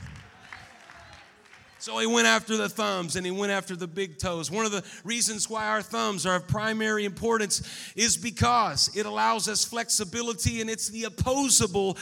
So 1.82 1.98
he 1.98 2.06
went 2.06 2.28
after 2.28 2.58
the 2.58 2.70
thumbs 2.70 3.16
and 3.16 3.26
he 3.26 3.32
went 3.32 3.52
after 3.52 3.76
the 3.76 3.88
big 3.88 4.20
toes. 4.20 4.52
One 4.52 4.68
of 4.68 4.72
the 4.72 4.84
reasons 5.04 5.50
why 5.50 5.68
our 5.68 5.82
thumbs 5.82 6.28
are 6.28 6.36
of 6.36 6.48
primary 6.48 7.06
importance 7.06 7.92
is 7.96 8.18
because 8.18 8.96
it 8.96 9.08
allows 9.08 9.48
us 9.48 9.66
flexibility 9.66 10.62
and 10.62 10.70
it's 10.70 10.90
the 10.90 11.06
opposable 11.06 11.98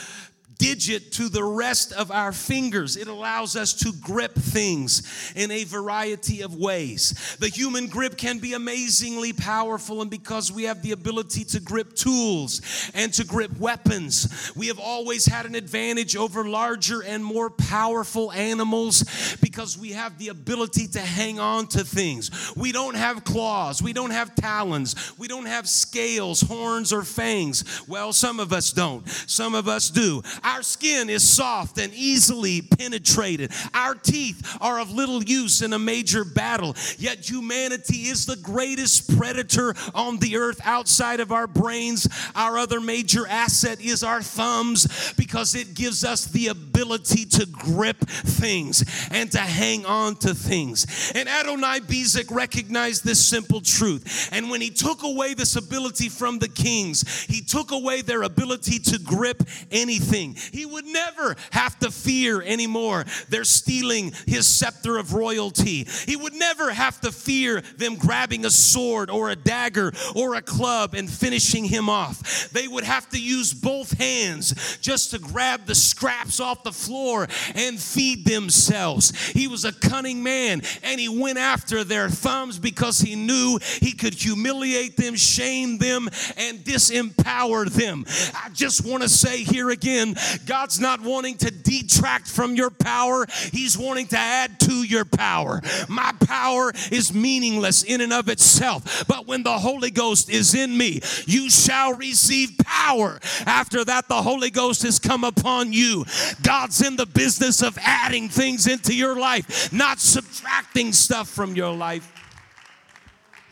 digit 0.59 1.11
to 1.13 1.29
the 1.29 1.43
rest 1.43 1.91
of 1.93 2.11
our 2.11 2.31
fingers. 2.31 2.95
It 2.95 3.07
allows 3.07 3.55
us 3.55 3.73
to 3.75 3.93
grip 3.93 4.35
things 4.35 5.33
in 5.35 5.49
a 5.49 5.63
variety 5.63 6.41
of 6.41 6.53
ways. 6.53 7.37
The 7.39 7.47
human 7.47 7.87
grip 7.87 8.17
can 8.17 8.37
be 8.37 8.53
amazingly 8.53 9.33
powerful, 9.33 10.01
and 10.01 10.11
because 10.11 10.51
we 10.51 10.63
have 10.63 10.83
the 10.83 10.91
ability 10.91 11.45
to 11.45 11.59
grip 11.59 11.95
tools 11.95 12.61
and 12.93 13.11
to 13.13 13.25
grip 13.25 13.57
weapons, 13.57 14.51
we 14.55 14.67
have 14.67 14.79
always 14.79 15.25
had 15.25 15.45
an 15.45 15.55
advantage 15.55 16.15
over 16.15 16.47
larger 16.47 17.01
and 17.01 17.23
more 17.23 17.49
powerful 17.49 18.31
animals 18.33 19.37
because 19.41 19.77
we 19.77 19.93
have 19.93 20.17
the 20.17 20.27
ability 20.27 20.87
to 20.87 20.99
hang 20.99 21.39
on 21.39 21.67
to 21.67 21.85
things. 21.85 22.53
We 22.55 22.73
don't 22.73 22.95
have 22.95 23.23
claws, 23.23 23.81
we 23.81 23.93
don't 23.93 24.11
have 24.11 24.35
talons, 24.35 25.13
we 25.17 25.29
don't 25.29 25.45
have 25.45 25.69
scales, 25.69 26.41
horns, 26.41 26.91
or 26.91 27.03
fangs. 27.03 27.87
Well, 27.87 28.11
some 28.11 28.41
of 28.41 28.51
us 28.51 28.73
don't, 28.73 29.07
some 29.07 29.55
of 29.55 29.69
us 29.69 29.89
do. 29.89 30.21
Our 30.49 30.63
skin 30.63 31.11
is 31.11 31.27
soft 31.27 31.77
and 31.77 31.93
easily 31.93 32.63
penetrated. 32.63 33.51
Our 33.71 33.93
teeth 33.93 34.57
are 34.59 34.79
of 34.79 34.91
little 34.91 35.23
use 35.23 35.61
in 35.61 35.73
a 35.73 35.79
major 35.79 36.25
battle. 36.25 36.75
Yet 36.97 37.29
humanity 37.29 38.07
is 38.07 38.25
the 38.25 38.35
greatest 38.35 39.15
predator 39.15 39.75
on 39.93 40.17
the 40.17 40.37
earth 40.37 40.59
outside 40.65 41.19
of 41.19 41.31
our 41.31 41.45
brains. 41.45 42.07
Our 42.35 42.57
other 42.57 42.81
major 42.81 43.27
asset 43.27 43.79
is 43.79 44.03
our 44.03 44.23
thumbs 44.23 45.13
because 45.17 45.53
it 45.53 45.75
gives 45.75 46.03
us 46.03 46.25
the 46.25 46.47
ability 46.47 47.25
to 47.25 47.45
grip 47.45 47.99
things 47.99 48.83
and 49.11 49.31
to 49.31 49.39
hang 49.39 49.85
on 49.85 50.15
to 50.17 50.33
things. 50.33 51.11
And 51.13 51.29
Adonai 51.29 51.81
Bezek 51.81 52.31
recognized 52.31 53.05
this 53.05 53.23
simple 53.23 53.61
truth. 53.61 54.29
And 54.31 54.49
when 54.49 54.61
he 54.61 54.71
took 54.71 55.03
away 55.03 55.35
this 55.35 55.55
ability 55.55 56.09
from 56.09 56.39
the 56.39 56.49
kings, 56.49 57.25
he 57.25 57.41
took 57.41 57.69
away 57.71 58.01
their 58.01 58.23
ability 58.23 58.79
to 58.79 58.97
grip 58.97 59.43
anything. 59.69 60.37
He 60.51 60.65
would 60.65 60.85
never 60.85 61.35
have 61.51 61.77
to 61.79 61.91
fear 61.91 62.41
anymore 62.41 63.05
they're 63.29 63.43
stealing 63.43 64.13
his 64.25 64.47
scepter 64.47 64.97
of 64.97 65.13
royalty. 65.13 65.87
He 66.05 66.15
would 66.15 66.33
never 66.33 66.71
have 66.71 66.99
to 67.01 67.11
fear 67.11 67.61
them 67.77 67.95
grabbing 67.95 68.45
a 68.45 68.49
sword 68.49 69.09
or 69.09 69.29
a 69.29 69.35
dagger 69.35 69.91
or 70.15 70.35
a 70.35 70.41
club 70.41 70.93
and 70.93 71.09
finishing 71.09 71.65
him 71.65 71.89
off. 71.89 72.49
They 72.51 72.67
would 72.67 72.83
have 72.83 73.09
to 73.09 73.21
use 73.21 73.53
both 73.53 73.97
hands 73.97 74.77
just 74.81 75.11
to 75.11 75.19
grab 75.19 75.65
the 75.65 75.75
scraps 75.75 76.39
off 76.39 76.63
the 76.63 76.71
floor 76.71 77.27
and 77.55 77.79
feed 77.79 78.25
themselves. 78.25 79.17
He 79.31 79.47
was 79.47 79.65
a 79.65 79.73
cunning 79.73 80.23
man 80.23 80.61
and 80.83 80.99
he 80.99 81.09
went 81.09 81.37
after 81.37 81.83
their 81.83 82.09
thumbs 82.09 82.59
because 82.59 82.99
he 82.99 83.15
knew 83.15 83.59
he 83.79 83.91
could 83.91 84.13
humiliate 84.13 84.97
them, 84.97 85.15
shame 85.15 85.77
them, 85.77 86.09
and 86.37 86.59
disempower 86.59 87.69
them. 87.69 88.05
I 88.35 88.49
just 88.49 88.85
want 88.85 89.03
to 89.03 89.09
say 89.09 89.43
here 89.43 89.69
again 89.69 90.15
God's 90.45 90.79
not 90.79 91.01
wanting 91.01 91.37
to 91.37 91.51
detract 91.51 92.27
from 92.27 92.55
your 92.55 92.69
power, 92.69 93.25
He's 93.51 93.77
wanting 93.77 94.07
to 94.07 94.17
add 94.17 94.59
to 94.61 94.83
your 94.83 95.05
power. 95.05 95.61
My 95.87 96.13
power 96.25 96.71
is 96.91 97.13
meaningless 97.13 97.83
in 97.83 98.01
and 98.01 98.13
of 98.13 98.29
itself, 98.29 99.05
but 99.07 99.27
when 99.27 99.43
the 99.43 99.57
Holy 99.57 99.91
Ghost 99.91 100.29
is 100.29 100.53
in 100.53 100.77
me, 100.77 101.01
you 101.25 101.49
shall 101.49 101.93
receive 101.95 102.57
power. 102.63 103.19
After 103.45 103.83
that, 103.85 104.07
the 104.07 104.21
Holy 104.21 104.49
Ghost 104.49 104.83
has 104.83 104.99
come 104.99 105.23
upon 105.23 105.73
you. 105.73 106.05
God's 106.41 106.81
in 106.81 106.95
the 106.95 107.05
business 107.05 107.61
of 107.61 107.77
adding 107.81 108.29
things 108.29 108.67
into 108.67 108.95
your 108.95 109.19
life, 109.19 109.71
not 109.71 109.99
subtracting 109.99 110.93
stuff 110.93 111.29
from 111.29 111.55
your 111.55 111.73
life. 111.73 112.11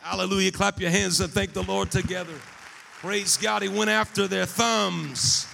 Hallelujah. 0.01 0.51
Clap 0.51 0.79
your 0.79 0.89
hands 0.89 1.19
and 1.19 1.31
thank 1.31 1.51
the 1.51 1.63
Lord 1.63 1.91
together. 1.91 2.33
Praise 3.01 3.35
God. 3.35 3.61
He 3.61 3.69
went 3.69 3.89
after 3.89 4.27
their 4.27 4.45
thumbs. 4.45 5.47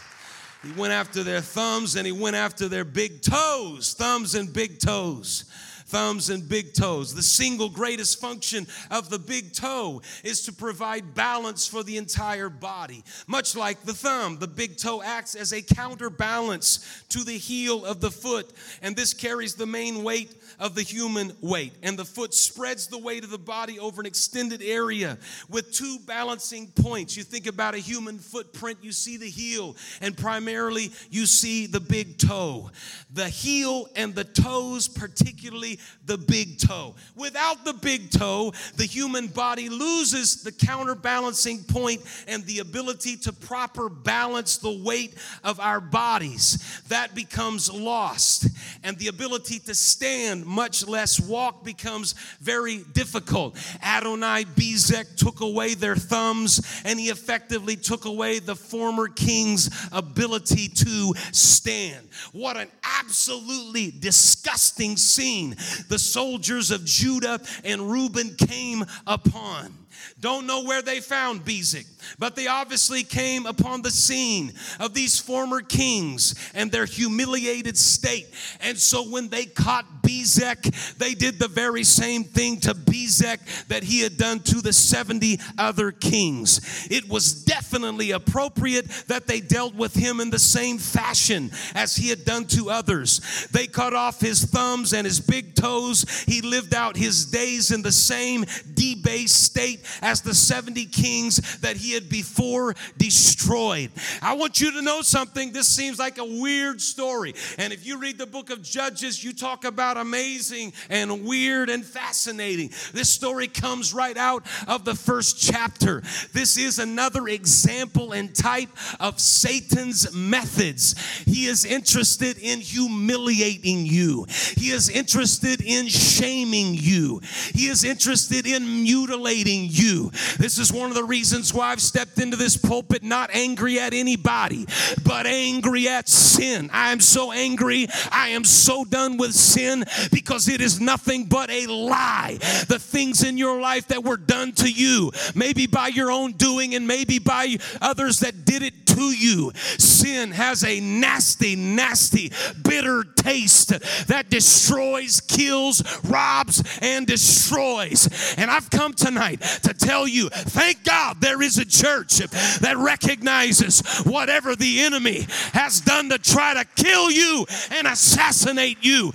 He 0.64 0.72
went 0.72 0.94
after 0.94 1.24
their 1.24 1.42
thumbs 1.42 1.96
and 1.96 2.06
he 2.06 2.14
went 2.14 2.36
after 2.36 2.70
their 2.70 2.86
big 2.86 3.22
toes, 3.22 3.94
thumbs 3.94 4.34
and 4.34 4.52
big 4.52 4.80
toes 4.80 5.46
thumbs 5.94 6.32
and 6.32 6.50
big 6.50 6.74
toes. 6.74 7.14
The 7.14 7.22
single 7.22 7.70
greatest 7.70 8.20
function 8.20 8.66
of 8.90 9.12
the 9.12 9.20
big 9.20 9.54
toe 9.54 10.02
is 10.24 10.42
to 10.46 10.52
provide 10.52 11.14
balance 11.14 11.68
for 11.68 11.84
the 11.84 11.98
entire 11.98 12.50
body. 12.50 13.04
Much 13.28 13.56
like 13.56 13.84
the 13.84 13.94
thumb, 13.94 14.40
the 14.40 14.48
big 14.48 14.76
toe 14.78 15.04
acts 15.04 15.36
as 15.36 15.54
a 15.54 15.62
counterbalance 15.62 17.04
to 17.10 17.24
the 17.24 17.38
heel 17.38 17.86
of 17.86 18.02
the 18.02 18.10
foot, 18.10 18.52
and 18.82 18.96
this 18.96 19.14
carries 19.14 19.54
the 19.54 19.68
main 19.68 20.04
weight 20.04 20.36
of 20.60 20.74
the 20.74 20.82
human 20.82 21.32
weight. 21.42 21.74
And 21.84 21.98
the 21.98 22.06
foot 22.06 22.34
spreads 22.34 22.88
the 22.88 22.98
weight 22.98 23.24
of 23.24 23.30
the 23.30 23.38
body 23.38 23.78
over 23.78 24.02
an 24.02 24.08
extended 24.08 24.64
area 24.64 25.20
with 25.48 25.72
two 25.72 26.00
balancing 26.08 26.68
points. 26.70 27.16
You 27.16 27.22
think 27.22 27.46
about 27.46 27.76
a 27.76 27.80
human 27.80 28.18
footprint, 28.18 28.80
you 28.82 28.94
see 28.94 29.18
the 29.18 29.30
heel, 29.30 29.76
and 30.02 30.18
primarily 30.18 30.92
you 31.12 31.28
see 31.28 31.68
the 31.68 31.80
big 31.80 32.18
toe. 32.18 32.72
The 33.12 33.30
heel 33.30 33.90
and 33.96 34.16
the 34.16 34.24
toes, 34.24 34.88
particularly, 34.88 35.80
the 36.06 36.18
big 36.18 36.60
toe. 36.60 36.96
Without 37.16 37.64
the 37.64 37.74
big 37.74 38.10
toe, 38.10 38.54
the 38.76 38.86
human 38.86 39.28
body 39.28 39.70
loses 39.70 40.44
the 40.44 40.52
counterbalancing 40.52 41.64
point 41.64 42.02
and 42.28 42.44
the 42.46 42.60
ability 42.60 43.16
to 43.18 43.32
proper 43.32 43.90
balance 43.90 44.58
the 44.58 44.84
weight 44.84 45.16
of 45.44 45.60
our 45.60 45.80
bodies. 45.80 46.82
That 46.90 47.16
becomes 47.16 47.72
lost, 47.72 48.48
and 48.84 48.98
the 48.98 49.08
ability 49.08 49.60
to 49.60 49.76
stand, 49.76 50.46
much 50.46 50.86
less 50.88 51.20
walk, 51.20 51.64
becomes 51.64 52.16
very 52.42 52.80
difficult. 52.94 53.58
Adonai 53.82 54.46
Bezek 54.46 55.16
took 55.16 55.42
away 55.42 55.74
their 55.74 55.96
thumbs, 55.96 56.82
and 56.86 57.00
he 57.00 57.10
effectively 57.10 57.76
took 57.76 58.06
away 58.06 58.40
the 58.40 58.56
former 58.56 59.08
king's 59.08 59.70
ability 59.92 60.68
to 60.68 61.14
stand. 61.32 62.08
What 62.32 62.58
an 62.58 62.70
absolutely 62.84 63.94
disgusting 63.98 64.98
scene 64.98 65.56
the 65.90 66.00
soldiers 66.00 66.72
of 66.72 66.86
Judah 66.86 67.40
and 67.64 67.92
Reuben 67.92 68.36
came 68.36 68.86
upon. 69.06 69.83
Don't 70.20 70.48
know 70.48 70.64
where 70.64 70.82
they 70.82 71.00
found 71.00 71.44
Bezek, 71.44 71.86
but 72.18 72.36
they 72.36 72.48
obviously 72.48 73.04
came 73.04 73.46
upon 73.46 73.82
the 73.82 73.92
scene 73.92 74.54
of 74.80 74.94
these 74.94 75.20
former 75.20 75.62
kings 75.62 76.36
and 76.54 76.72
their 76.72 76.86
humiliated 76.86 77.78
state. 77.78 78.28
And 78.62 78.78
so 78.78 79.04
when 79.10 79.30
they 79.30 79.46
caught 79.46 79.86
Bezek, 80.02 80.98
they 80.98 81.14
did 81.14 81.40
the 81.40 81.48
very 81.48 81.84
same 81.84 82.24
thing 82.24 82.60
to 82.62 82.74
Bezek 82.74 83.68
that 83.68 83.84
he 83.84 84.02
had 84.02 84.18
done 84.18 84.40
to 84.42 84.62
the 84.62 84.74
70 84.74 85.40
other 85.58 85.92
kings. 85.92 86.88
It 86.90 87.10
was 87.10 87.44
definitely 87.44 88.12
appropriate 88.12 88.88
that 89.08 89.28
they 89.28 89.42
dealt 89.42 89.76
with 89.76 89.94
him 89.94 90.20
in 90.20 90.30
the 90.30 90.40
same 90.40 90.78
fashion 90.78 91.52
as 91.74 91.96
he 91.96 92.10
had 92.10 92.26
done 92.26 92.46
to 92.46 92.70
others. 92.70 93.48
They 93.52 93.68
cut 93.68 93.94
off 93.94 94.20
his 94.20 94.46
thumbs 94.46 94.94
and 94.94 95.06
his 95.06 95.20
big 95.20 95.56
toes. 95.56 96.24
He 96.28 96.42
lived 96.42 96.74
out 96.74 96.96
his 96.96 97.26
days 97.26 97.72
in 97.72 97.82
the 97.82 97.92
same 97.92 98.46
debased 98.74 99.44
state 99.44 99.83
as 100.02 100.22
the 100.22 100.34
70 100.34 100.86
kings 100.86 101.60
that 101.60 101.78
he 101.78 101.94
had 101.94 102.10
before 102.10 102.76
destroyed. 102.98 103.92
I 104.22 104.34
want 104.34 104.62
you 104.62 104.72
to 104.74 104.82
know 104.82 105.02
something. 105.02 105.52
This 105.52 105.68
seems 105.68 106.00
like 106.00 106.18
a 106.18 106.26
weird 106.26 106.82
story. 106.82 107.36
And 107.58 107.74
if 107.74 107.86
you 107.86 107.98
read 107.98 108.18
the 108.18 108.26
book 108.26 108.50
of 108.50 108.62
Judges, 108.62 109.24
you 109.24 109.34
talk 109.34 109.66
about 109.66 109.98
amazing 109.98 110.74
and 110.90 111.26
weird 111.26 111.70
and 111.70 111.84
fascinating. 111.84 112.72
This 112.94 113.10
story 113.10 113.48
comes 113.48 113.94
right 113.94 114.18
out 114.18 114.46
of 114.68 114.86
the 114.86 114.96
first 114.96 115.42
chapter. 115.42 116.02
This 116.34 116.58
is 116.58 116.80
another 116.80 117.28
example 117.28 118.14
and 118.14 118.34
type 118.34 118.70
of 119.00 119.20
Satan's 119.20 120.14
methods. 120.14 120.96
He 121.26 121.46
is 121.46 121.66
interested 121.66 122.38
in 122.38 122.60
humiliating 122.60 123.86
you, 123.86 124.26
he 124.58 124.70
is 124.72 124.90
interested 124.90 125.62
in 125.62 125.88
shaming 125.88 126.76
you, 126.76 127.22
he 127.54 127.68
is 127.68 127.84
interested 127.84 128.46
in 128.46 128.84
mutilating 128.84 129.68
you. 129.74 130.12
This 130.38 130.58
is 130.58 130.72
one 130.72 130.90
of 130.90 130.96
the 130.96 131.04
reasons 131.04 131.54
why 131.54 131.72
I've 131.72 131.82
stepped 131.82 132.20
into 132.20 132.38
this 132.38 132.58
pulpit 132.58 133.04
not 133.04 133.30
angry 133.34 133.80
at 133.80 133.94
anybody, 133.94 134.66
but 135.04 135.26
angry 135.26 135.88
at 135.88 136.08
sin. 136.08 136.70
I 136.72 136.92
am 136.92 137.00
so 137.00 137.32
angry. 137.32 137.88
I 138.12 138.30
am 138.30 138.44
so 138.44 138.86
done 138.86 139.18
with 139.18 139.34
sin 139.34 139.84
because 140.12 140.48
it 140.48 140.62
is 140.62 140.80
nothing 140.80 141.26
but 141.26 141.50
a 141.50 141.68
lie. 141.68 142.38
The 142.68 142.80
things 142.80 143.24
in 143.24 143.38
your 143.38 143.60
life 143.60 143.88
that 143.88 144.04
were 144.04 144.18
done 144.18 144.52
to 144.54 144.72
you, 144.72 145.12
maybe 145.36 145.68
by 145.68 145.88
your 145.88 146.12
own 146.12 146.34
doing 146.34 146.76
and 146.76 146.88
maybe 146.88 147.20
by 147.20 147.58
others 147.82 148.20
that 148.20 148.46
did 148.46 148.64
it 148.64 148.86
to 148.96 149.12
you. 149.12 149.52
Sin 149.78 150.32
has 150.32 150.64
a 150.64 150.80
nasty, 150.80 151.56
nasty, 151.56 152.32
bitter 152.64 153.04
taste 153.04 153.70
that 154.08 154.30
destroys, 154.30 155.22
kills, 155.22 155.82
robs, 156.04 156.64
and 156.82 157.08
destroys. 157.08 158.36
And 158.38 158.50
I've 158.50 158.70
come 158.70 158.94
tonight 158.94 159.42
to 159.64 159.74
tell 159.74 160.08
you, 160.08 160.30
thank 160.30 160.84
God 160.84 161.22
there 161.22 161.42
is 161.42 161.58
a 161.58 161.66
church 161.66 162.18
that 162.18 162.76
recognizes 162.78 163.82
whatever 164.04 164.56
the 164.56 164.82
enemy 164.82 165.26
has 165.54 165.82
done 165.82 166.10
to 166.10 166.18
try 166.18 166.54
to 166.54 166.66
kill 166.76 167.12
you 167.12 167.46
and 167.72 167.88
assassinate 167.88 168.78
you. 168.82 169.12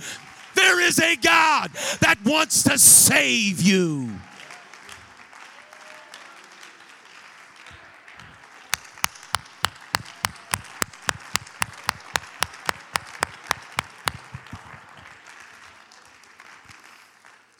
There 0.55 0.81
is 0.81 0.99
a 0.99 1.15
God 1.15 1.71
that 2.01 2.17
wants 2.25 2.63
to 2.63 2.77
save 2.77 3.61
you. 3.61 4.18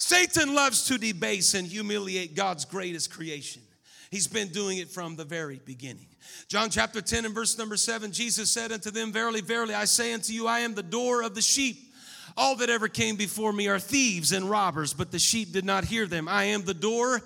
Satan 0.10 0.56
loves 0.56 0.86
to 0.88 0.98
debase 0.98 1.54
and 1.54 1.68
humiliate 1.68 2.34
God's 2.34 2.66
greatest 2.66 3.12
creation. 3.12 3.62
He's 4.10 4.26
been 4.26 4.48
doing 4.48 4.80
it 4.80 4.90
from 4.90 5.16
the 5.16 5.24
very 5.24 5.62
beginning. 5.64 6.08
John 6.48 6.72
chapter 6.72 7.00
10 7.00 7.26
and 7.26 7.36
verse 7.36 7.60
number 7.60 7.78
7 7.78 8.12
Jesus 8.12 8.50
said 8.50 8.72
unto 8.72 8.90
them, 8.90 9.12
Verily, 9.12 9.42
verily, 9.42 9.76
I 9.76 9.86
say 9.86 10.12
unto 10.12 10.34
you, 10.34 10.48
I 10.48 10.62
am 10.62 10.74
the 10.74 10.82
door 10.82 11.22
of 11.22 11.36
the 11.36 11.44
sheep. 11.44 11.94
All 12.36 12.56
that 12.56 12.72
ever 12.72 12.88
came 12.88 13.18
before 13.18 13.54
me 13.54 13.68
are 13.68 13.78
thieves 13.78 14.32
and 14.32 14.50
robbers, 14.50 14.96
but 14.96 15.12
the 15.12 15.20
sheep 15.20 15.52
did 15.52 15.64
not 15.64 15.84
hear 15.84 16.08
them. 16.08 16.28
I 16.28 16.46
am 16.46 16.64
the 16.64 16.74
door. 16.74 17.22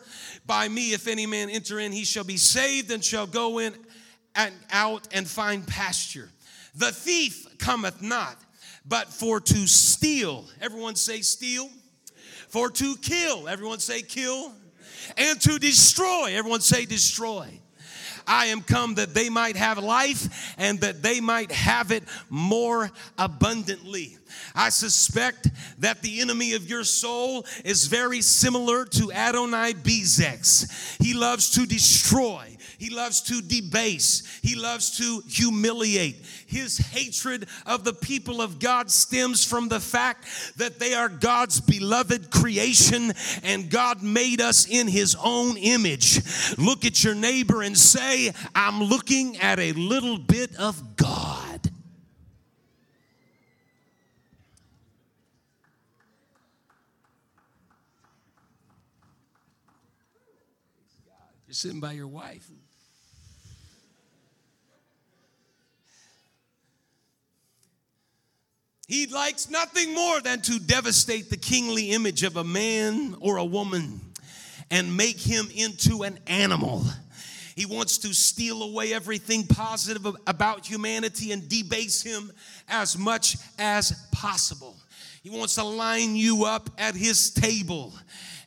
By 0.45 0.67
me, 0.67 0.91
if 0.91 1.07
any 1.07 1.25
man 1.25 1.49
enter 1.49 1.79
in, 1.79 1.93
he 1.93 2.03
shall 2.03 2.25
be 2.25 2.35
saved 2.35 2.91
and 2.91 3.01
shall 3.01 3.27
go 3.27 3.59
in 3.59 3.73
and 4.35 4.53
out 4.73 5.07
and 5.13 5.25
find 5.25 5.65
pasture. 5.65 6.27
The 6.75 6.91
thief 6.91 7.47
cometh 7.59 8.01
not, 8.01 8.35
but 8.85 9.07
for 9.07 9.39
to 9.39 9.67
steal. 9.67 10.43
Everyone 10.59 10.95
say, 10.95 11.21
steal 11.21 11.69
for 12.53 12.69
to 12.69 12.95
kill. 12.97 13.49
Everyone 13.49 13.79
say 13.79 14.03
kill. 14.03 14.53
And 15.17 15.41
to 15.41 15.57
destroy. 15.57 16.35
Everyone 16.35 16.61
say 16.61 16.85
destroy. 16.85 17.47
I 18.27 18.45
am 18.45 18.61
come 18.61 18.93
that 18.95 19.15
they 19.15 19.27
might 19.27 19.57
have 19.57 19.79
life 19.79 20.53
and 20.59 20.79
that 20.81 21.01
they 21.01 21.19
might 21.19 21.51
have 21.51 21.91
it 21.91 22.03
more 22.29 22.91
abundantly. 23.17 24.17
I 24.53 24.69
suspect 24.69 25.49
that 25.79 26.03
the 26.03 26.21
enemy 26.21 26.53
of 26.53 26.69
your 26.69 26.83
soul 26.83 27.43
is 27.65 27.87
very 27.87 28.21
similar 28.21 28.85
to 28.85 29.11
Adonai 29.11 29.73
Bezek. 29.73 31.01
He 31.01 31.15
loves 31.15 31.49
to 31.55 31.65
destroy. 31.65 32.55
He 32.83 32.89
loves 32.89 33.21
to 33.21 33.41
debase. 33.41 34.23
He 34.41 34.55
loves 34.55 34.97
to 34.97 35.23
humiliate. 35.29 36.17
His 36.47 36.77
hatred 36.77 37.47
of 37.65 37.85
the 37.85 37.93
people 37.93 38.41
of 38.41 38.59
God 38.59 38.91
stems 38.91 39.45
from 39.45 39.69
the 39.69 39.79
fact 39.79 40.25
that 40.57 40.79
they 40.79 40.93
are 40.93 41.07
God's 41.07 41.61
beloved 41.61 42.29
creation 42.29 43.13
and 43.41 43.69
God 43.69 44.03
made 44.03 44.41
us 44.41 44.67
in 44.67 44.89
His 44.89 45.15
own 45.23 45.55
image. 45.55 46.19
Look 46.57 46.83
at 46.83 47.05
your 47.05 47.15
neighbor 47.15 47.61
and 47.61 47.77
say, 47.77 48.33
I'm 48.53 48.83
looking 48.83 49.37
at 49.37 49.59
a 49.59 49.71
little 49.71 50.17
bit 50.17 50.53
of 50.57 50.97
God. 50.97 51.61
You're 61.47 61.53
sitting 61.53 61.79
by 61.79 61.93
your 61.93 62.07
wife. 62.07 62.49
He 68.93 69.07
likes 69.07 69.49
nothing 69.49 69.95
more 69.95 70.21
than 70.21 70.43
to 70.43 70.59
devastate 70.59 71.31
the 71.31 71.35
kingly 71.35 71.89
image 71.93 72.21
of 72.21 72.37
a 72.37 72.43
man 72.43 73.15
or 73.21 73.37
a 73.37 73.43
woman 73.43 73.99
and 74.69 74.95
make 74.95 75.19
him 75.19 75.47
into 75.55 76.03
an 76.03 76.19
animal. 76.27 76.85
He 77.55 77.65
wants 77.65 77.97
to 77.97 78.13
steal 78.13 78.61
away 78.61 78.93
everything 78.93 79.47
positive 79.47 80.05
about 80.27 80.67
humanity 80.67 81.31
and 81.31 81.49
debase 81.49 82.03
him 82.03 82.31
as 82.69 82.95
much 82.95 83.35
as 83.57 83.93
possible. 84.11 84.77
He 85.23 85.31
wants 85.31 85.55
to 85.55 85.63
line 85.63 86.15
you 86.15 86.45
up 86.45 86.69
at 86.77 86.93
his 86.93 87.31
table 87.31 87.95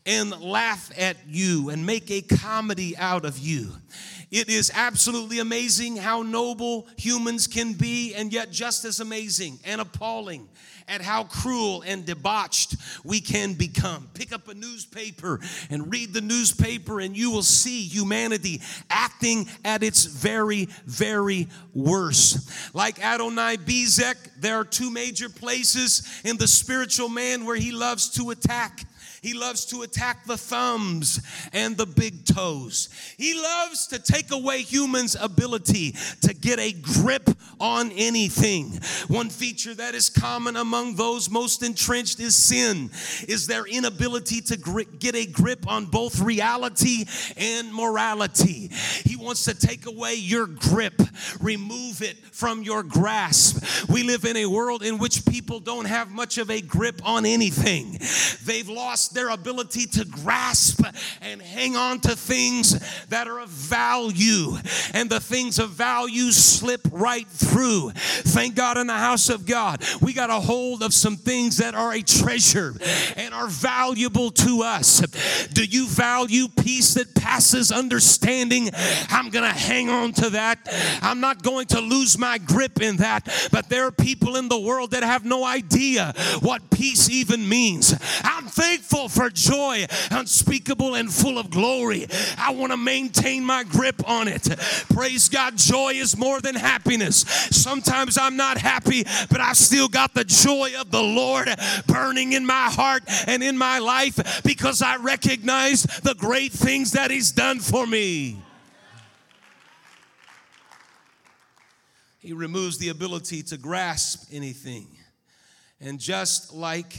and 0.06 0.30
laugh 0.40 0.90
at 0.96 1.16
you 1.26 1.70
and 1.70 1.84
make 1.84 2.10
a 2.10 2.22
comedy 2.22 2.96
out 2.96 3.24
of 3.24 3.38
you. 3.38 3.72
It 4.30 4.48
is 4.48 4.72
absolutely 4.74 5.38
amazing 5.38 5.96
how 5.96 6.22
noble 6.22 6.88
humans 6.96 7.46
can 7.46 7.74
be, 7.74 8.14
and 8.14 8.32
yet 8.32 8.50
just 8.50 8.84
as 8.84 9.00
amazing 9.00 9.58
and 9.64 9.80
appalling 9.80 10.48
at 10.88 11.00
how 11.00 11.24
cruel 11.24 11.82
and 11.86 12.04
debauched 12.04 12.76
we 13.04 13.20
can 13.20 13.54
become. 13.54 14.08
Pick 14.14 14.32
up 14.32 14.48
a 14.48 14.54
newspaper 14.54 15.40
and 15.70 15.90
read 15.92 16.12
the 16.12 16.20
newspaper, 16.20 17.00
and 17.00 17.16
you 17.16 17.30
will 17.30 17.42
see 17.42 17.82
humanity 17.82 18.60
acting 18.90 19.48
at 19.64 19.82
its 19.82 20.04
very, 20.04 20.68
very 20.86 21.48
worst. 21.74 22.74
Like 22.74 23.04
Adonai 23.04 23.56
Bezek, 23.56 24.16
there 24.38 24.56
are 24.56 24.64
two 24.64 24.90
major 24.90 25.28
places 25.28 26.22
in 26.24 26.36
the 26.36 26.48
spiritual 26.48 27.08
man 27.08 27.44
where 27.44 27.56
he 27.56 27.72
loves 27.72 28.10
to 28.10 28.30
attack 28.30 28.84
He 29.26 29.34
loves 29.34 29.64
to 29.66 29.82
attack 29.82 30.24
the 30.24 30.36
thumbs 30.36 31.20
and 31.52 31.76
the 31.76 31.84
big 31.84 32.26
toes. 32.26 32.88
He 33.18 33.34
loves 33.34 33.88
to 33.88 33.98
take 33.98 34.30
away 34.30 34.62
humans' 34.62 35.16
ability 35.20 35.96
to 36.22 36.32
get 36.32 36.60
a 36.60 36.70
grip 36.70 37.28
on 37.58 37.90
anything. 37.90 38.78
One 39.08 39.30
feature 39.30 39.74
that 39.74 39.96
is 39.96 40.10
common 40.10 40.54
among 40.54 40.94
those 40.94 41.28
most 41.28 41.64
entrenched 41.64 42.20
is 42.20 42.36
sin, 42.36 42.90
is 43.26 43.48
their 43.48 43.66
inability 43.66 44.42
to 44.42 44.86
get 45.00 45.16
a 45.16 45.26
grip 45.26 45.66
on 45.66 45.86
both 45.86 46.20
reality 46.20 47.04
and 47.36 47.74
morality. 47.74 48.70
He 49.04 49.16
wants 49.16 49.44
to 49.46 49.54
take 49.54 49.86
away 49.86 50.14
your 50.14 50.46
grip, 50.46 51.02
remove 51.40 52.00
it 52.00 52.16
from 52.30 52.62
your 52.62 52.84
grasp. 52.84 53.90
We 53.90 54.04
live 54.04 54.24
in 54.24 54.36
a 54.36 54.46
world 54.46 54.84
in 54.84 54.98
which 54.98 55.26
people 55.26 55.58
don't 55.58 55.86
have 55.86 56.12
much 56.12 56.38
of 56.38 56.48
a 56.48 56.60
grip 56.60 57.00
on 57.04 57.26
anything. 57.26 57.98
They've 58.44 58.68
lost 58.68 59.15
their 59.16 59.31
ability 59.31 59.87
to 59.87 60.05
grasp 60.05 60.85
and 61.22 61.40
hang 61.40 61.74
on 61.74 61.98
to 62.00 62.14
things 62.14 62.79
that 63.07 63.26
are 63.26 63.40
of 63.40 63.48
value. 63.48 64.52
And 64.92 65.09
the 65.09 65.20
things 65.20 65.59
of 65.59 65.70
value 65.70 66.31
slip 66.33 66.83
right 66.92 67.26
through. 67.26 67.92
Thank 67.94 68.55
God 68.55 68.76
in 68.76 68.87
the 68.87 68.92
house 68.92 69.31
of 69.31 69.46
God, 69.46 69.83
we 70.02 70.12
got 70.12 70.29
a 70.29 70.35
hold 70.35 70.83
of 70.83 70.92
some 70.92 71.16
things 71.16 71.57
that 71.57 71.74
are 71.74 71.94
a 71.94 72.02
treasure 72.02 72.74
and 73.16 73.33
are 73.33 73.48
valuable 73.48 74.31
to 74.33 74.62
us. 74.62 75.00
Do 75.52 75.64
you 75.64 75.88
value 75.88 76.48
peace 76.48 76.94
that 76.94 77.14
passes 77.14 77.72
understanding? 77.72 78.68
I'm 79.09 79.31
going 79.31 79.50
to 79.50 79.59
hang 79.59 79.88
on 79.88 80.12
to 80.12 80.31
that. 80.31 80.59
I'm 81.00 81.20
not 81.20 81.42
going 81.42 81.66
to 81.68 81.81
lose 81.81 82.18
my 82.18 82.37
grip 82.37 82.83
in 82.83 82.98
that. 82.98 83.26
But 83.50 83.70
there 83.70 83.87
are 83.87 83.92
people 83.92 84.37
in 84.37 84.48
the 84.50 84.61
world 84.61 84.90
that 84.90 85.02
have 85.02 85.24
no 85.24 85.44
idea 85.44 86.12
what 86.40 86.70
peace 86.70 87.09
even 87.09 87.48
means. 87.48 87.94
I'm 88.22 88.44
thankful 88.44 88.95
for 89.09 89.30
joy 89.30 89.87
unspeakable 90.11 90.94
and 90.94 91.12
full 91.12 91.38
of 91.38 91.50
glory. 91.50 92.06
I 92.38 92.50
want 92.52 92.72
to 92.72 92.76
maintain 92.76 93.44
my 93.44 93.64
grip 93.64 94.09
on 94.09 94.28
it. 94.28 94.48
Praise 94.92 95.28
God, 95.28 95.56
joy 95.56 95.92
is 95.94 96.16
more 96.16 96.40
than 96.40 96.54
happiness. 96.54 97.20
Sometimes 97.50 98.18
I'm 98.18 98.37
not 98.37 98.59
happy, 98.59 99.04
but 99.30 99.40
I 99.40 99.52
still 99.52 99.88
got 99.88 100.14
the 100.14 100.24
joy 100.24 100.72
of 100.78 100.90
the 100.90 101.02
Lord 101.02 101.48
burning 101.87 102.32
in 102.32 102.46
my 102.46 102.70
heart 102.70 103.02
and 103.26 103.42
in 103.42 103.56
my 103.59 103.78
life 103.78 104.42
because 104.42 104.82
I 104.82 104.96
recognize 104.96 105.82
the 105.82 106.14
great 106.14 106.52
things 106.52 106.92
that 106.92 107.11
He's 107.11 107.32
done 107.32 107.61
for 107.61 107.87
me. 107.87 108.42
He 112.18 112.32
removes 112.32 112.78
the 112.78 112.88
ability 112.88 113.44
to 113.44 113.56
grasp 113.56 114.28
anything. 114.32 114.88
And 115.80 116.00
just 116.00 116.52
like 116.52 116.96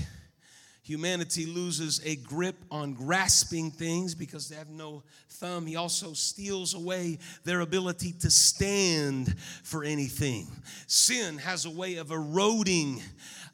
humanity 0.87 1.45
loses 1.45 2.01
a 2.05 2.15
grip 2.15 2.55
on 2.71 2.93
grasping 2.93 3.71
things 3.71 4.15
because 4.15 4.47
they 4.47 4.55
have 4.55 4.69
no 4.69 5.03
thumb, 5.29 5.65
he 5.65 5.75
also 5.75 6.13
steals 6.13 6.73
away 6.73 7.19
their 7.43 7.59
ability 7.59 8.13
to 8.13 8.31
stand 8.31 9.37
for 9.63 9.83
anything. 9.83 10.47
Sin 10.87 11.37
has 11.39 11.65
a 11.65 11.69
way 11.69 11.95
of 11.97 12.11
eroding 12.11 13.01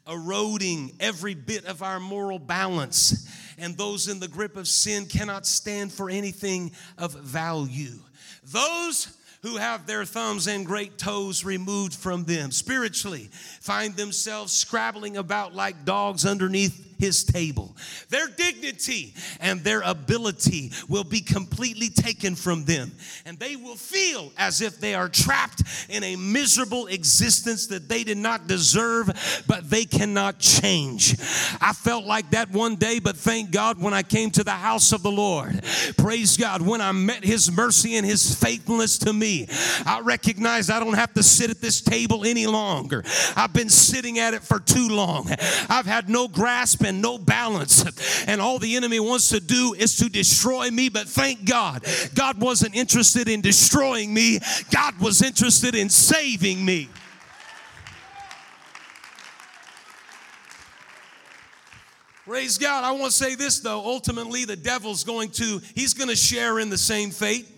eroding 0.06 0.92
every 1.00 1.34
bit 1.34 1.64
of 1.64 1.82
our 1.82 1.98
moral 1.98 2.38
balance. 2.38 3.26
And 3.58 3.76
those 3.76 4.06
in 4.06 4.20
the 4.20 4.28
grip 4.28 4.56
of 4.56 4.68
sin 4.68 5.06
cannot 5.06 5.46
stand 5.46 5.92
for 5.92 6.10
anything 6.10 6.72
of 6.98 7.14
value. 7.14 7.98
Those 8.44 9.16
who 9.42 9.56
have 9.56 9.86
their 9.86 10.04
thumbs 10.04 10.46
and 10.46 10.64
great 10.64 10.96
toes 10.96 11.44
removed 11.44 11.94
from 11.94 12.24
them 12.24 12.50
spiritually 12.50 13.28
find 13.60 13.94
themselves 13.94 14.52
scrabbling 14.54 15.18
about 15.18 15.54
like 15.54 15.84
dogs 15.84 16.24
underneath 16.24 16.93
his 17.04 17.22
table. 17.22 17.76
Their 18.08 18.28
dignity 18.28 19.14
and 19.38 19.60
their 19.60 19.82
ability 19.82 20.72
will 20.88 21.04
be 21.04 21.20
completely 21.20 21.90
taken 21.90 22.34
from 22.34 22.64
them, 22.64 22.92
and 23.26 23.38
they 23.38 23.56
will 23.56 23.76
feel 23.76 24.32
as 24.38 24.62
if 24.62 24.80
they 24.80 24.94
are 24.94 25.10
trapped 25.10 25.62
in 25.90 26.02
a 26.02 26.16
miserable 26.16 26.86
existence 26.86 27.66
that 27.66 27.90
they 27.90 28.04
did 28.04 28.16
not 28.16 28.46
deserve, 28.46 29.10
but 29.46 29.68
they 29.68 29.84
cannot 29.84 30.38
change. 30.38 31.12
I 31.60 31.74
felt 31.74 32.06
like 32.06 32.30
that 32.30 32.50
one 32.50 32.76
day, 32.76 33.00
but 33.00 33.16
thank 33.16 33.50
God 33.50 33.80
when 33.80 33.92
I 33.92 34.02
came 34.02 34.30
to 34.30 34.44
the 34.44 34.52
house 34.52 34.92
of 34.92 35.02
the 35.02 35.12
Lord. 35.12 35.62
Praise 35.98 36.38
God, 36.38 36.62
when 36.62 36.80
I 36.80 36.92
met 36.92 37.22
his 37.22 37.52
mercy 37.52 37.96
and 37.96 38.06
his 38.06 38.34
faithfulness 38.34 38.96
to 38.98 39.12
me, 39.12 39.46
I 39.84 40.00
recognized 40.02 40.70
I 40.70 40.80
don't 40.80 40.94
have 40.94 41.12
to 41.14 41.22
sit 41.22 41.50
at 41.50 41.60
this 41.60 41.82
table 41.82 42.24
any 42.24 42.46
longer. 42.46 43.04
I've 43.36 43.52
been 43.52 43.68
sitting 43.68 44.18
at 44.18 44.32
it 44.32 44.42
for 44.42 44.58
too 44.58 44.88
long. 44.88 45.28
I've 45.68 45.86
had 45.86 46.08
no 46.08 46.28
grasp 46.28 46.82
and 46.82 46.93
no 47.00 47.18
balance. 47.18 47.84
And 48.26 48.40
all 48.40 48.58
the 48.58 48.76
enemy 48.76 49.00
wants 49.00 49.28
to 49.30 49.40
do 49.40 49.74
is 49.74 49.96
to 49.96 50.08
destroy 50.08 50.70
me. 50.70 50.88
But 50.88 51.08
thank 51.08 51.44
God, 51.44 51.84
God 52.14 52.40
wasn't 52.40 52.74
interested 52.74 53.28
in 53.28 53.40
destroying 53.40 54.12
me, 54.12 54.40
God 54.70 54.98
was 55.00 55.22
interested 55.22 55.74
in 55.74 55.88
saving 55.88 56.64
me. 56.64 56.88
Praise 62.24 62.56
God. 62.56 62.84
I 62.84 62.92
want 62.92 63.12
to 63.12 63.18
say 63.18 63.34
this 63.34 63.60
though. 63.60 63.84
Ultimately, 63.84 64.46
the 64.46 64.56
devil's 64.56 65.04
going 65.04 65.28
to, 65.32 65.60
he's 65.74 65.92
going 65.92 66.08
to 66.08 66.16
share 66.16 66.58
in 66.58 66.70
the 66.70 66.78
same 66.78 67.10
fate. 67.10 67.53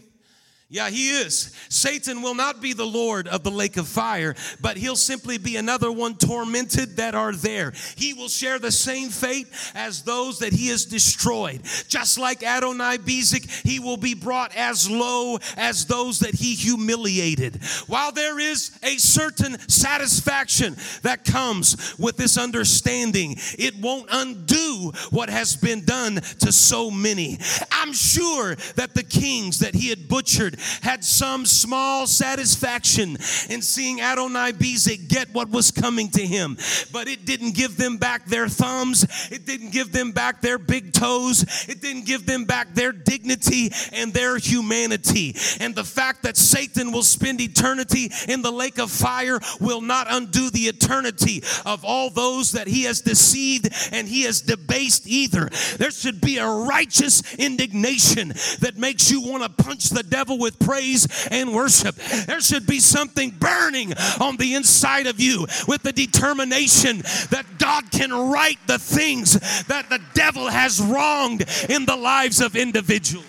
Yeah, 0.68 0.90
he 0.90 1.11
is. 1.11 1.55
Satan 1.68 2.22
will 2.22 2.35
not 2.35 2.61
be 2.61 2.72
the 2.72 2.85
Lord 2.85 3.29
of 3.29 3.44
the 3.44 3.52
lake 3.52 3.76
of 3.76 3.87
fire, 3.87 4.35
but 4.61 4.76
he'll 4.76 4.96
simply 4.96 5.38
be 5.38 5.55
another 5.55 5.92
one 5.92 6.16
tormented 6.16 6.96
that 6.96 7.14
are 7.14 7.33
there. 7.33 7.72
He 7.94 8.14
will 8.14 8.26
share 8.26 8.59
the 8.59 8.72
same 8.72 9.11
fate 9.11 9.46
as 9.76 10.02
those 10.02 10.40
that 10.40 10.52
he 10.52 10.66
has 10.68 10.85
destroyed. 10.85 11.62
Just 11.87 12.18
like 12.18 12.42
Adonai 12.42 12.98
Bezek, 12.98 13.48
he 13.64 13.79
will 13.79 13.96
be 13.96 14.14
brought 14.14 14.57
as 14.57 14.90
low 14.90 15.38
as 15.57 15.87
those 15.87 16.18
that 16.18 16.35
he 16.35 16.57
humiliated. 16.57 17.62
While 17.87 18.11
there 18.11 18.40
is 18.40 18.76
a 18.83 18.96
certain 18.96 19.61
satisfaction 19.68 20.74
that 21.02 21.24
comes 21.24 21.96
with 21.96 22.16
this 22.16 22.37
understanding, 22.37 23.37
it 23.57 23.76
won't 23.81 24.09
undo 24.11 24.90
what 25.11 25.31
has 25.31 25.55
been 25.55 25.85
done 25.85 26.16
to 26.40 26.50
so 26.50 26.90
many. 26.90 27.38
I'm 27.70 27.92
sure 27.92 28.57
that 28.74 28.94
the 28.94 29.05
kings 29.05 29.61
that 29.61 29.76
he 29.76 29.90
had 29.90 30.09
butchered 30.09 30.56
had 30.83 31.05
some 31.05 31.47
small 31.47 32.07
satisfaction 32.07 33.16
in 33.49 33.62
seeing 33.62 34.01
Adonai 34.01 34.53
Bezek 34.53 35.09
get 35.09 35.33
what 35.33 35.51
was 35.51 35.71
coming 35.71 36.09
to 36.11 36.25
him. 36.27 36.57
But 36.92 37.09
it 37.09 37.25
didn't 37.25 37.55
give 37.55 37.77
them 37.77 37.97
back 37.97 38.27
their 38.27 38.49
thumbs, 38.49 39.05
it 39.31 39.47
didn't 39.47 39.71
give 39.71 39.92
them 39.92 40.12
back 40.12 40.40
their 40.40 40.59
big 40.59 40.92
toes, 40.92 41.42
it 41.69 41.81
didn't 41.81 42.07
give 42.07 42.27
them 42.27 42.45
back 42.45 42.75
their 42.75 42.92
dignity 42.92 43.71
and 43.92 44.12
their 44.12 44.38
humanity. 44.38 45.35
And 45.61 45.75
the 45.75 45.85
fact 45.85 46.23
that 46.23 46.37
Satan 46.37 46.92
will 46.92 47.03
spend 47.03 47.40
eternity 47.40 48.11
in 48.29 48.42
the 48.42 48.53
lake 48.53 48.79
of 48.79 48.90
fire 48.90 49.40
will 49.61 49.81
not 49.81 50.07
undo 50.11 50.51
the 50.51 50.69
eternity 50.69 51.42
of 51.64 51.85
all 51.85 52.11
those 52.11 52.53
that 52.53 52.66
he 52.66 52.85
has 52.85 53.01
deceived 53.01 53.69
and 53.92 54.09
he 54.09 54.23
has 54.23 54.40
debased 54.40 55.07
either. 55.07 55.51
There 55.79 55.90
should 55.90 56.21
be 56.21 56.38
a 56.38 56.49
righteous 56.49 57.35
indignation 57.37 58.29
that 58.61 58.75
makes 58.77 59.11
you 59.11 59.23
want 59.23 59.42
to 59.42 59.64
punch 59.64 59.90
the 59.90 60.03
devil 60.03 60.38
with 60.38 60.45
praise 60.59 61.28
and 61.30 61.54
worship. 61.54 61.94
There 62.26 62.40
should 62.40 62.66
be 62.66 62.80
something 62.80 63.30
burning 63.30 63.92
on 64.20 64.37
the 64.37 64.54
inside 64.54 65.06
of 65.06 65.20
you 65.20 65.46
with 65.66 65.82
the 65.82 65.92
determination 65.92 66.98
that 67.30 67.46
God 67.59 67.90
can 67.90 68.12
right 68.12 68.59
the 68.66 68.78
things 68.78 69.35
that 69.66 69.88
the 69.88 70.00
devil 70.14 70.48
has 70.48 70.80
wronged 70.80 71.44
in 71.68 71.87
the 71.87 71.96
lives 71.96 72.40
of 72.40 72.56
individuals. 72.56 73.24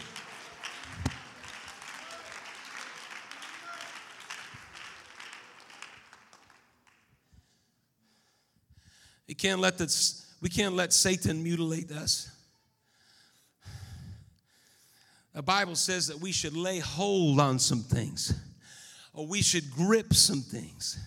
We 9.27 9.33
can't 9.33 9.59
let 9.59 9.77
this, 9.77 10.25
we 10.41 10.49
can't 10.49 10.73
let 10.73 10.93
Satan 10.93 11.43
mutilate 11.43 11.91
us. 11.91 12.31
The 15.37 15.43
Bible 15.43 15.75
says 15.75 16.07
that 16.07 16.19
we 16.19 16.31
should 16.31 16.57
lay 16.57 16.79
hold 16.79 17.39
on 17.39 17.59
some 17.59 17.83
things 17.83 18.33
or 19.13 19.27
we 19.27 19.43
should 19.43 19.69
grip 19.69 20.15
some 20.15 20.41
things. 20.41 20.97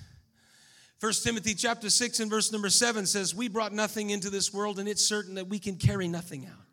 First 0.98 1.24
Timothy 1.24 1.52
chapter 1.52 1.90
6 1.90 2.20
and 2.20 2.30
verse 2.30 2.52
number 2.52 2.70
7 2.70 3.06
says, 3.06 3.34
We 3.34 3.48
brought 3.48 3.72
nothing 3.72 4.10
into 4.10 4.30
this 4.30 4.54
world, 4.54 4.78
and 4.78 4.88
it's 4.88 5.04
certain 5.04 5.34
that 5.34 5.48
we 5.48 5.58
can 5.58 5.74
carry 5.74 6.06
nothing 6.06 6.46
out. 6.46 6.64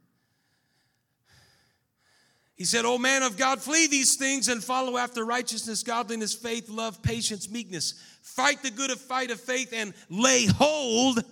He 2.55 2.63
said, 2.63 2.85
O 2.85 2.99
man 2.99 3.23
of 3.23 3.37
God, 3.37 3.59
flee 3.59 3.87
these 3.87 4.17
things 4.17 4.49
and 4.49 4.63
follow 4.63 4.95
after 4.95 5.25
righteousness, 5.25 5.81
godliness, 5.81 6.35
faith, 6.35 6.69
love, 6.69 7.01
patience, 7.01 7.49
meekness. 7.49 7.95
Fight 8.21 8.61
the 8.61 8.69
good 8.69 8.91
of 8.91 9.01
fight 9.01 9.31
of 9.31 9.41
faith 9.41 9.73
and 9.73 9.95
lay 10.11 10.45
hold 10.45 11.23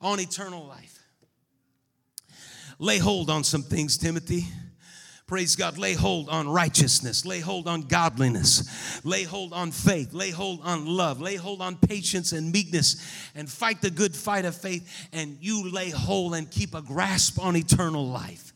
on 0.00 0.18
eternal 0.18 0.66
life. 0.66 1.04
Lay 2.80 2.98
hold 2.98 3.30
on 3.30 3.44
some 3.44 3.62
things, 3.62 3.96
Timothy. 3.96 4.46
Praise 5.26 5.56
God. 5.56 5.76
Lay 5.76 5.94
hold 5.94 6.28
on 6.28 6.48
righteousness. 6.48 7.26
Lay 7.26 7.40
hold 7.40 7.66
on 7.66 7.82
godliness. 7.82 9.04
Lay 9.04 9.24
hold 9.24 9.52
on 9.52 9.72
faith. 9.72 10.14
Lay 10.14 10.30
hold 10.30 10.60
on 10.62 10.86
love. 10.86 11.20
Lay 11.20 11.34
hold 11.34 11.60
on 11.60 11.76
patience 11.76 12.30
and 12.30 12.52
meekness. 12.52 13.30
And 13.34 13.50
fight 13.50 13.82
the 13.82 13.90
good 13.90 14.14
fight 14.14 14.44
of 14.44 14.54
faith. 14.54 15.08
And 15.12 15.36
you 15.40 15.68
lay 15.68 15.90
hold 15.90 16.34
and 16.34 16.48
keep 16.48 16.76
a 16.76 16.82
grasp 16.82 17.40
on 17.40 17.56
eternal 17.56 18.06
life. 18.06 18.52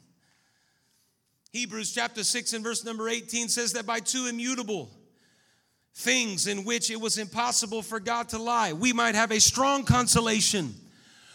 Hebrews 1.52 1.92
chapter 1.92 2.22
6 2.22 2.52
and 2.52 2.62
verse 2.62 2.84
number 2.84 3.08
18 3.08 3.48
says 3.48 3.72
that 3.72 3.84
by 3.84 3.98
two 3.98 4.26
immutable 4.26 4.90
things 5.92 6.46
in 6.46 6.64
which 6.64 6.88
it 6.88 7.00
was 7.00 7.18
impossible 7.18 7.82
for 7.82 7.98
God 7.98 8.28
to 8.28 8.38
lie, 8.38 8.72
we 8.72 8.92
might 8.92 9.16
have 9.16 9.32
a 9.32 9.40
strong 9.40 9.82
consolation 9.82 10.72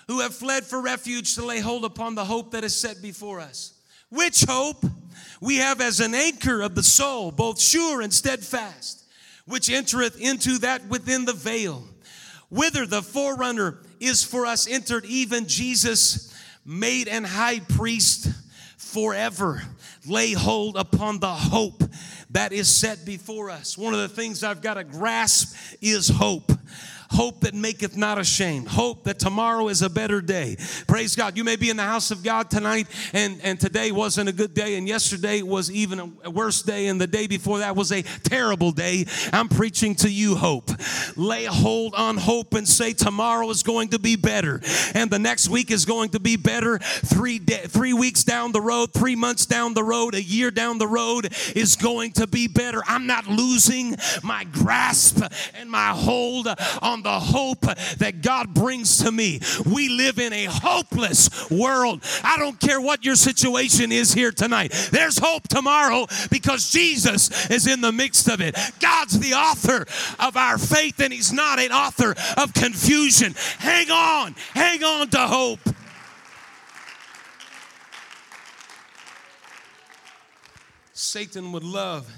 who 0.07 0.21
have 0.21 0.33
fled 0.33 0.63
for 0.63 0.81
refuge 0.81 1.35
to 1.35 1.45
lay 1.45 1.59
hold 1.59 1.83
upon 1.83 2.15
the 2.15 2.23
hope 2.23 2.51
that 2.51 2.63
is 2.63 2.73
set 2.73 3.01
before 3.01 3.41
us. 3.41 3.73
Which 4.09 4.45
hope 4.47 4.85
we 5.41 5.57
have 5.57 5.81
as 5.81 5.99
an 5.99 6.13
anchor 6.13 6.61
of 6.61 6.75
the 6.75 6.83
soul, 6.83 7.31
both 7.31 7.59
sure 7.59 8.01
and 8.01 8.13
steadfast, 8.13 9.03
which 9.45 9.69
entereth 9.69 10.19
into 10.19 10.57
that 10.59 10.87
within 10.87 11.25
the 11.25 11.33
veil, 11.33 11.83
whither 12.49 12.85
the 12.85 13.01
forerunner 13.01 13.79
is 13.99 14.23
for 14.23 14.45
us 14.45 14.67
entered, 14.67 15.05
even 15.05 15.47
Jesus, 15.47 16.33
made 16.65 17.07
an 17.07 17.23
high 17.23 17.59
priest 17.59 18.27
forever. 18.77 19.61
Lay 20.07 20.33
hold 20.33 20.77
upon 20.77 21.19
the 21.19 21.27
hope 21.27 21.83
that 22.31 22.53
is 22.53 22.73
set 22.73 23.05
before 23.05 23.49
us. 23.49 23.77
One 23.77 23.93
of 23.93 23.99
the 23.99 24.09
things 24.09 24.43
I've 24.43 24.61
got 24.61 24.75
to 24.75 24.83
grasp 24.83 25.55
is 25.81 26.09
hope 26.09 26.51
hope 27.15 27.41
that 27.41 27.53
maketh 27.53 27.95
not 27.95 28.19
ashamed, 28.19 28.67
hope 28.67 29.05
that 29.05 29.17
tomorrow 29.17 29.69
is 29.69 29.81
a 29.81 29.89
better 29.89 30.21
day. 30.21 30.57
Praise 30.85 31.15
God. 31.15 31.37
You 31.37 31.43
may 31.43 31.55
be 31.55 31.69
in 31.69 31.77
the 31.77 31.83
house 31.83 32.11
of 32.11 32.23
God 32.23 32.49
tonight, 32.49 32.87
and, 33.13 33.39
and 33.41 33.59
today 33.59 33.91
wasn't 33.91 34.27
a 34.27 34.33
good 34.33 34.53
day, 34.53 34.75
and 34.75 34.87
yesterday 34.87 35.41
was 35.41 35.71
even 35.71 36.17
a 36.23 36.29
worse 36.29 36.61
day, 36.61 36.87
and 36.87 36.99
the 36.99 37.07
day 37.07 37.27
before 37.27 37.59
that 37.59 37.75
was 37.75 37.91
a 37.91 38.01
terrible 38.01 38.71
day. 38.71 39.05
I'm 39.31 39.47
preaching 39.47 39.95
to 39.95 40.09
you 40.09 40.35
hope. 40.35 40.69
Lay 41.15 41.45
hold 41.45 41.95
on 41.95 42.17
hope 42.17 42.53
and 42.53 42.67
say, 42.67 42.91
Tomorrow 42.93 43.49
is 43.49 43.63
going 43.63 43.89
to 43.89 43.99
be 43.99 44.17
better, 44.17 44.61
and 44.93 45.09
the 45.09 45.19
next 45.19 45.47
week 45.47 45.71
is 45.71 45.85
going 45.85 46.09
to 46.09 46.19
be 46.19 46.35
better. 46.35 46.79
Three, 46.79 47.39
day, 47.39 47.63
three 47.67 47.93
weeks 47.93 48.25
down 48.25 48.51
the 48.51 48.61
road, 48.61 48.93
three 48.93 49.15
months 49.15 49.45
down 49.45 49.73
the 49.73 49.83
road, 49.83 50.15
a 50.15 50.21
year 50.21 50.51
down 50.51 50.79
the 50.79 50.87
road 50.87 51.33
is 51.55 51.77
going 51.77 52.11
to 52.13 52.27
be 52.27 52.47
better. 52.47 52.83
I'm 52.85 53.07
not 53.07 53.27
losing 53.27 53.95
my 54.21 54.43
grasp 54.43 55.23
and 55.53 55.69
my 55.69 55.89
hold 55.89 56.47
on 56.81 57.04
the 57.05 57.19
hope 57.19 57.61
that 57.61 58.21
God 58.21 58.53
brings 58.53 58.97
to 59.03 59.11
me. 59.11 59.39
We 59.65 59.89
live 59.89 60.17
in 60.17 60.33
a 60.33 60.45
hopeless 60.45 61.49
world. 61.51 62.03
I 62.23 62.37
don't 62.39 62.59
care 62.59 62.81
what 62.81 63.05
your 63.05 63.15
situation 63.15 63.91
is 63.91 64.11
here 64.11 64.31
tonight. 64.31 64.71
There's 64.91 65.19
hope 65.19 65.47
tomorrow 65.47 66.07
because 66.31 66.71
Jesus 66.71 67.49
is 67.51 67.67
in 67.67 67.81
the 67.81 67.91
midst 67.91 68.27
of 68.27 68.41
it. 68.41 68.57
God's 68.79 69.19
the 69.19 69.35
author 69.35 69.85
of 70.19 70.35
our 70.35 70.57
faith, 70.57 70.99
and 70.99 71.13
He's 71.13 71.31
not 71.31 71.59
an 71.59 71.71
author 71.71 72.15
of 72.37 72.53
confusion. 72.53 73.35
Hang 73.59 73.91
on, 73.91 74.35
hang 74.53 74.83
on 74.83 75.07
to 75.09 75.19
hope. 75.19 75.59
Satan 80.93 81.51
would 81.51 81.63
love 81.63 82.09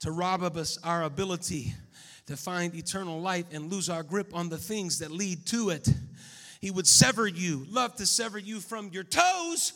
to 0.00 0.10
rob 0.10 0.42
us 0.42 0.76
our 0.84 1.02
ability 1.02 1.74
to 2.26 2.36
find 2.36 2.74
eternal 2.74 3.20
life 3.20 3.46
and 3.52 3.70
lose 3.70 3.90
our 3.90 4.02
grip 4.02 4.34
on 4.34 4.48
the 4.48 4.58
things 4.58 4.98
that 5.00 5.10
lead 5.10 5.46
to 5.46 5.70
it. 5.70 5.88
He 6.60 6.70
would 6.70 6.86
sever 6.86 7.26
you, 7.26 7.66
love 7.70 7.94
to 7.96 8.06
sever 8.06 8.38
you 8.38 8.60
from 8.60 8.88
your 8.92 9.04
toes 9.04 9.74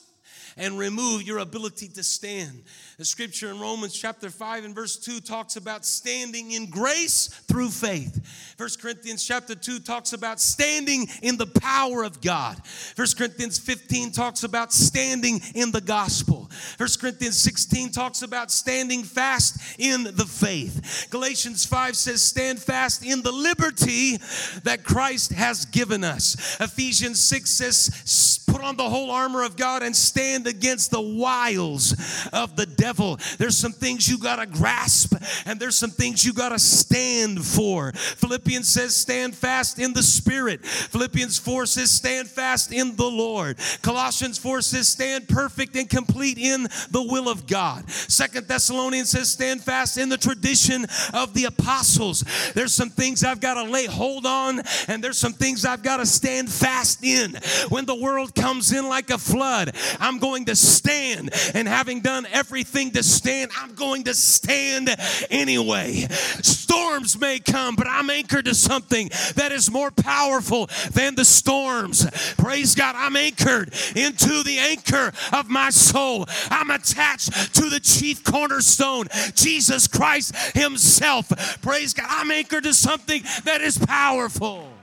and 0.58 0.78
remove 0.78 1.22
your 1.22 1.38
ability 1.38 1.88
to 1.88 2.02
stand. 2.02 2.62
The 2.98 3.04
scripture 3.04 3.50
in 3.50 3.60
Romans 3.60 3.94
chapter 3.94 4.28
5 4.28 4.64
and 4.64 4.74
verse 4.74 4.96
2 4.96 5.20
talks 5.20 5.56
about 5.56 5.86
standing 5.86 6.50
in 6.50 6.68
grace 6.68 7.28
through 7.46 7.70
faith. 7.70 8.54
First 8.58 8.82
Corinthians 8.82 9.24
chapter 9.24 9.54
2 9.54 9.78
talks 9.78 10.12
about 10.12 10.40
standing 10.40 11.06
in 11.22 11.36
the 11.36 11.46
power 11.46 12.02
of 12.02 12.20
God. 12.20 12.60
First 12.66 13.16
Corinthians 13.16 13.56
15 13.58 14.10
talks 14.10 14.42
about 14.42 14.72
standing 14.72 15.40
in 15.54 15.70
the 15.70 15.80
gospel. 15.80 16.50
First 16.76 17.00
Corinthians 17.00 17.40
16 17.40 17.92
talks 17.92 18.22
about 18.22 18.50
standing 18.50 19.04
fast 19.04 19.78
in 19.78 20.02
the 20.02 20.26
faith. 20.26 21.06
Galatians 21.10 21.64
5 21.64 21.96
says, 21.96 22.22
Stand 22.22 22.58
fast 22.58 23.04
in 23.06 23.22
the 23.22 23.32
liberty 23.32 24.16
that 24.64 24.82
Christ 24.82 25.32
has 25.32 25.64
given 25.66 26.02
us. 26.02 26.58
Ephesians 26.60 27.22
6 27.22 27.48
says, 27.48 28.37
Put 28.58 28.66
on 28.66 28.76
the 28.76 28.90
whole 28.90 29.12
armor 29.12 29.44
of 29.44 29.56
God 29.56 29.84
and 29.84 29.94
stand 29.94 30.48
against 30.48 30.90
the 30.90 31.00
wiles 31.00 31.94
of 32.32 32.56
the 32.56 32.66
devil. 32.66 33.16
There's 33.38 33.56
some 33.56 33.70
things 33.70 34.08
you 34.08 34.18
got 34.18 34.40
to 34.40 34.46
grasp, 34.46 35.14
and 35.46 35.60
there's 35.60 35.78
some 35.78 35.92
things 35.92 36.24
you 36.24 36.32
got 36.32 36.48
to 36.48 36.58
stand 36.58 37.44
for. 37.44 37.92
Philippians 37.92 38.68
says, 38.68 38.96
Stand 38.96 39.36
fast 39.36 39.78
in 39.78 39.92
the 39.92 40.02
Spirit. 40.02 40.66
Philippians 40.66 41.38
4 41.38 41.66
says, 41.66 41.92
Stand 41.92 42.26
fast 42.26 42.72
in 42.72 42.96
the 42.96 43.06
Lord. 43.06 43.58
Colossians 43.80 44.38
4 44.38 44.60
says, 44.62 44.88
Stand 44.88 45.28
perfect 45.28 45.76
and 45.76 45.88
complete 45.88 46.36
in 46.36 46.64
the 46.90 47.06
will 47.08 47.28
of 47.28 47.46
God. 47.46 47.88
Second 47.88 48.48
Thessalonians 48.48 49.10
says, 49.10 49.30
Stand 49.30 49.62
fast 49.62 49.98
in 49.98 50.08
the 50.08 50.18
tradition 50.18 50.84
of 51.14 51.32
the 51.32 51.44
apostles. 51.44 52.24
There's 52.56 52.74
some 52.74 52.90
things 52.90 53.22
I've 53.22 53.40
got 53.40 53.54
to 53.54 53.70
lay 53.70 53.86
hold 53.86 54.26
on, 54.26 54.62
and 54.88 55.04
there's 55.04 55.18
some 55.18 55.32
things 55.32 55.64
I've 55.64 55.84
got 55.84 55.98
to 55.98 56.06
stand 56.06 56.50
fast 56.50 57.04
in. 57.04 57.38
When 57.68 57.84
the 57.84 57.94
world 57.94 58.34
comes 58.34 58.47
in 58.48 58.88
like 58.88 59.10
a 59.10 59.18
flood, 59.18 59.74
I'm 60.00 60.18
going 60.18 60.46
to 60.46 60.56
stand. 60.56 61.30
And 61.54 61.68
having 61.68 62.00
done 62.00 62.26
everything 62.32 62.90
to 62.92 63.02
stand, 63.02 63.50
I'm 63.60 63.74
going 63.74 64.04
to 64.04 64.14
stand 64.14 64.88
anyway. 65.30 66.06
Storms 66.42 67.18
may 67.20 67.38
come, 67.40 67.76
but 67.76 67.86
I'm 67.86 68.08
anchored 68.08 68.46
to 68.46 68.54
something 68.54 69.10
that 69.34 69.52
is 69.52 69.70
more 69.70 69.90
powerful 69.90 70.68
than 70.92 71.14
the 71.14 71.24
storms. 71.24 72.08
Praise 72.36 72.74
God, 72.74 72.94
I'm 72.96 73.16
anchored 73.16 73.74
into 73.94 74.42
the 74.42 74.58
anchor 74.58 75.12
of 75.32 75.50
my 75.50 75.70
soul. 75.70 76.26
I'm 76.50 76.70
attached 76.70 77.54
to 77.54 77.68
the 77.68 77.80
chief 77.80 78.24
cornerstone, 78.24 79.08
Jesus 79.34 79.86
Christ 79.86 80.34
Himself. 80.56 81.60
Praise 81.60 81.92
God, 81.92 82.06
I'm 82.08 82.30
anchored 82.30 82.64
to 82.64 82.72
something 82.72 83.22
that 83.44 83.60
is 83.60 83.78
powerful. 83.78 84.77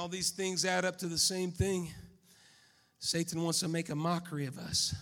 All 0.00 0.08
these 0.08 0.30
things 0.30 0.64
add 0.64 0.86
up 0.86 0.96
to 1.00 1.08
the 1.08 1.18
same 1.18 1.50
thing. 1.50 1.92
Satan 3.00 3.42
wants 3.42 3.60
to 3.60 3.68
make 3.68 3.90
a 3.90 3.94
mockery 3.94 4.46
of 4.46 4.56
us. 4.56 4.94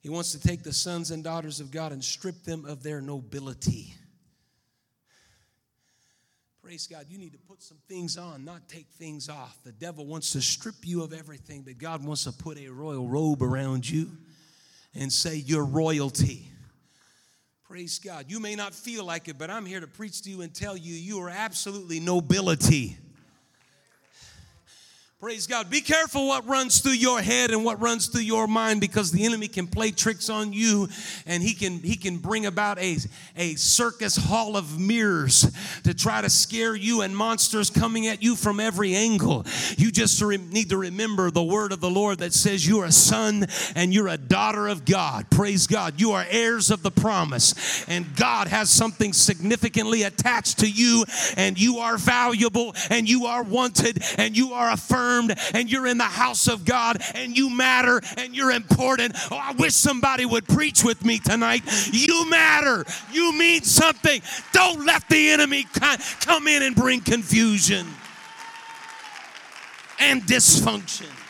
He 0.00 0.08
wants 0.08 0.32
to 0.32 0.40
take 0.40 0.62
the 0.62 0.72
sons 0.72 1.10
and 1.10 1.22
daughters 1.22 1.60
of 1.60 1.70
God 1.70 1.92
and 1.92 2.02
strip 2.02 2.44
them 2.44 2.64
of 2.64 2.82
their 2.82 3.02
nobility. 3.02 3.92
Praise 6.62 6.86
God. 6.86 7.04
You 7.10 7.18
need 7.18 7.32
to 7.32 7.38
put 7.38 7.62
some 7.62 7.76
things 7.86 8.16
on, 8.16 8.42
not 8.42 8.70
take 8.70 8.86
things 8.86 9.28
off. 9.28 9.58
The 9.64 9.72
devil 9.72 10.06
wants 10.06 10.32
to 10.32 10.40
strip 10.40 10.76
you 10.84 11.02
of 11.02 11.12
everything, 11.12 11.60
but 11.60 11.76
God 11.76 12.02
wants 12.02 12.24
to 12.24 12.32
put 12.32 12.56
a 12.56 12.70
royal 12.70 13.06
robe 13.06 13.42
around 13.42 13.86
you 13.86 14.08
and 14.94 15.12
say, 15.12 15.36
You're 15.36 15.66
royalty. 15.66 16.48
Praise 17.64 17.98
God. 17.98 18.30
You 18.30 18.40
may 18.40 18.54
not 18.54 18.72
feel 18.72 19.04
like 19.04 19.28
it, 19.28 19.36
but 19.36 19.50
I'm 19.50 19.66
here 19.66 19.80
to 19.80 19.86
preach 19.86 20.22
to 20.22 20.30
you 20.30 20.40
and 20.40 20.54
tell 20.54 20.74
you 20.74 20.94
you 20.94 21.20
are 21.20 21.28
absolutely 21.28 22.00
nobility. 22.00 22.96
Praise 25.24 25.46
God. 25.46 25.70
Be 25.70 25.80
careful 25.80 26.26
what 26.26 26.46
runs 26.46 26.80
through 26.80 26.92
your 26.92 27.18
head 27.18 27.50
and 27.50 27.64
what 27.64 27.80
runs 27.80 28.08
through 28.08 28.20
your 28.20 28.46
mind 28.46 28.82
because 28.82 29.10
the 29.10 29.24
enemy 29.24 29.48
can 29.48 29.66
play 29.66 29.90
tricks 29.90 30.28
on 30.28 30.52
you 30.52 30.86
and 31.24 31.42
he 31.42 31.54
can 31.54 31.78
he 31.78 31.96
can 31.96 32.18
bring 32.18 32.44
about 32.44 32.78
a, 32.78 32.98
a 33.34 33.54
circus 33.54 34.16
hall 34.16 34.54
of 34.54 34.78
mirrors 34.78 35.50
to 35.84 35.94
try 35.94 36.20
to 36.20 36.28
scare 36.28 36.74
you 36.74 37.00
and 37.00 37.16
monsters 37.16 37.70
coming 37.70 38.06
at 38.06 38.22
you 38.22 38.36
from 38.36 38.60
every 38.60 38.94
angle. 38.94 39.46
You 39.78 39.90
just 39.90 40.22
need 40.22 40.68
to 40.68 40.76
remember 40.76 41.30
the 41.30 41.42
word 41.42 41.72
of 41.72 41.80
the 41.80 41.88
Lord 41.88 42.18
that 42.18 42.34
says 42.34 42.68
you're 42.68 42.84
a 42.84 42.92
son 42.92 43.46
and 43.74 43.94
you're 43.94 44.08
a 44.08 44.18
daughter 44.18 44.68
of 44.68 44.84
God. 44.84 45.30
Praise 45.30 45.66
God. 45.66 45.98
You 45.98 46.12
are 46.12 46.26
heirs 46.28 46.70
of 46.70 46.82
the 46.82 46.90
promise 46.90 47.88
and 47.88 48.14
God 48.14 48.48
has 48.48 48.68
something 48.68 49.14
significantly 49.14 50.02
attached 50.02 50.58
to 50.58 50.70
you 50.70 51.06
and 51.38 51.58
you 51.58 51.78
are 51.78 51.96
valuable 51.96 52.76
and 52.90 53.08
you 53.08 53.24
are 53.24 53.42
wanted 53.42 54.02
and 54.18 54.36
you 54.36 54.52
are 54.52 54.70
affirmed 54.70 55.13
affirmed 55.14 55.38
and 55.54 55.70
you're 55.70 55.86
in 55.86 55.98
the 55.98 56.04
house 56.04 56.48
of 56.48 56.64
God 56.64 56.98
and 57.14 57.36
you 57.36 57.50
matter 57.50 58.00
and 58.16 58.34
you're 58.34 58.52
important. 58.52 59.14
Oh, 59.30 59.36
I 59.36 59.52
wish 59.52 59.74
somebody 59.74 60.26
would 60.26 60.46
preach 60.46 60.84
with 60.84 61.04
me 61.04 61.18
tonight. 61.18 61.62
You 61.92 62.28
matter. 62.28 62.84
You 63.12 63.32
mean 63.36 63.62
something. 63.62 64.22
Don't 64.52 64.84
let 64.86 65.08
the 65.08 65.30
enemy 65.30 65.66
come 66.20 66.48
in 66.48 66.62
and 66.62 66.74
bring 66.74 67.00
confusion 67.00 67.86
and 69.98 70.22
dysfunction. 70.22 71.23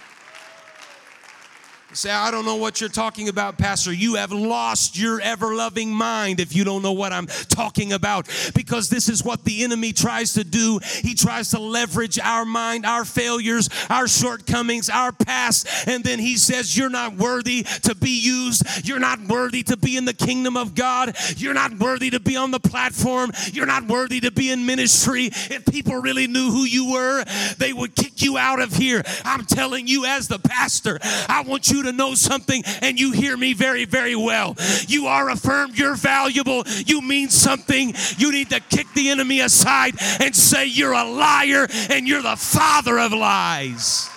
Say, 1.97 2.11
I 2.11 2.31
don't 2.31 2.45
know 2.45 2.57
what 2.57 2.81
you're 2.81 2.91
talking 2.91 3.29
about, 3.29 3.59
Pastor. 3.59 3.93
You 3.93 4.17
have 4.17 4.33
lost 4.33 4.99
your 4.99 5.21
ever 5.21 5.55
loving 5.55 5.91
mind 5.91 6.41
if 6.41 6.55
you 6.55 6.65
don't 6.65 6.83
know 6.83 6.93
what 6.93 7.13
I'm 7.13 7.27
talking 7.27 7.93
about. 7.93 8.29
Because 8.55 8.89
this 8.89 9.09
is 9.09 9.25
what 9.25 9.45
the 9.45 9.63
enemy 9.65 9.93
tries 9.93 10.33
to 10.35 10.45
do. 10.45 10.81
He 11.03 11.15
tries 11.15 11.51
to 11.51 11.61
leverage 11.61 12.19
our 12.19 12.45
mind, 12.45 12.85
our 12.85 13.05
failures, 13.05 13.69
our 13.91 14.09
shortcomings, 14.09 14.91
our 14.91 15.13
past. 15.13 15.69
And 15.87 16.03
then 16.03 16.19
he 16.19 16.37
says, 16.37 16.77
You're 16.77 16.91
not 16.91 17.15
worthy 17.15 17.63
to 17.83 17.95
be 17.95 18.21
used. 18.21 18.87
You're 18.87 18.99
not 18.99 19.21
worthy 19.21 19.63
to 19.65 19.77
be 19.77 19.97
in 19.97 20.05
the 20.05 20.15
kingdom 20.15 20.57
of 20.57 20.75
God. 20.75 21.17
You're 21.37 21.55
not 21.55 21.79
worthy 21.79 22.11
to 22.11 22.21
be 22.21 22.37
on 22.37 22.51
the 22.51 22.61
platform. 22.61 23.31
You're 23.53 23.67
not 23.67 23.87
worthy 23.87 24.21
to 24.21 24.33
be 24.33 24.51
in 24.51 24.67
ministry. 24.67 25.27
If 25.27 25.65
people 25.67 25.97
really 25.97 26.27
knew 26.27 26.51
who 26.51 26.65
you 26.65 26.93
were, 26.93 27.25
they 27.59 27.73
would 27.73 27.95
kick 27.95 28.23
you 28.23 28.37
out 28.37 28.61
of 28.61 28.73
here. 28.73 29.03
I'm 29.25 29.45
telling 29.45 29.87
you, 29.87 30.05
as 30.07 30.29
the 30.29 30.39
pastor, 30.39 30.99
I 31.29 31.45
want 31.47 31.71
you 31.71 31.84
to 31.85 31.93
know 31.93 32.15
something 32.15 32.63
and 32.83 32.99
you 32.99 33.13
hear 33.13 33.37
me 33.37 33.53
very, 33.55 33.85
very 33.85 34.17
well. 34.17 34.57
You 34.87 35.07
are 35.07 35.31
affirmed, 35.31 35.79
you're 35.79 35.97
valuable, 35.97 36.65
you 36.87 37.01
mean 37.01 37.31
something. 37.31 37.95
You 38.19 38.33
need 38.33 38.51
to 38.51 38.61
kick 38.61 38.87
the 38.95 39.11
enemy 39.11 39.41
aside 39.41 39.95
and 40.21 40.35
say, 40.35 40.67
You're 40.67 40.93
a 40.93 41.05
liar 41.05 41.67
and 41.91 42.07
you're 42.07 42.23
the 42.23 42.37
father 42.37 42.99
of 42.99 43.13
lies. 43.13 44.11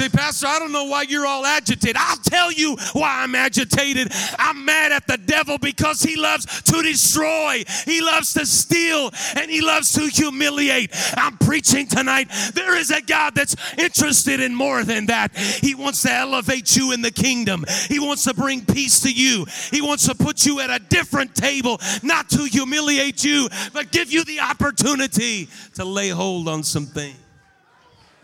Say, 0.00 0.08
Pastor, 0.08 0.46
I 0.46 0.58
don't 0.58 0.72
know 0.72 0.84
why 0.84 1.02
you're 1.02 1.26
all 1.26 1.44
agitated. 1.44 1.94
I'll 1.98 2.16
tell 2.16 2.50
you 2.50 2.74
why 2.94 3.22
I'm 3.22 3.34
agitated. 3.34 4.08
I'm 4.38 4.64
mad 4.64 4.92
at 4.92 5.06
the 5.06 5.18
devil 5.18 5.58
because 5.58 6.00
he 6.00 6.16
loves 6.16 6.62
to 6.62 6.82
destroy, 6.82 7.64
he 7.84 8.00
loves 8.00 8.32
to 8.32 8.46
steal, 8.46 9.10
and 9.36 9.50
he 9.50 9.60
loves 9.60 9.92
to 9.92 10.08
humiliate. 10.08 10.90
I'm 11.18 11.36
preaching 11.36 11.86
tonight. 11.86 12.30
There 12.54 12.78
is 12.78 12.90
a 12.90 13.02
God 13.02 13.34
that's 13.34 13.54
interested 13.76 14.40
in 14.40 14.54
more 14.54 14.84
than 14.84 15.04
that. 15.04 15.36
He 15.36 15.74
wants 15.74 16.00
to 16.04 16.10
elevate 16.10 16.74
you 16.78 16.92
in 16.92 17.02
the 17.02 17.10
kingdom, 17.10 17.66
he 17.90 17.98
wants 17.98 18.24
to 18.24 18.32
bring 18.32 18.64
peace 18.64 19.00
to 19.00 19.12
you, 19.12 19.44
he 19.70 19.82
wants 19.82 20.06
to 20.08 20.14
put 20.14 20.46
you 20.46 20.60
at 20.60 20.70
a 20.70 20.82
different 20.82 21.34
table, 21.34 21.78
not 22.02 22.30
to 22.30 22.44
humiliate 22.44 23.22
you, 23.22 23.50
but 23.74 23.92
give 23.92 24.10
you 24.10 24.24
the 24.24 24.40
opportunity 24.40 25.50
to 25.74 25.84
lay 25.84 26.08
hold 26.08 26.48
on 26.48 26.62
some 26.62 26.86
things 26.86 27.18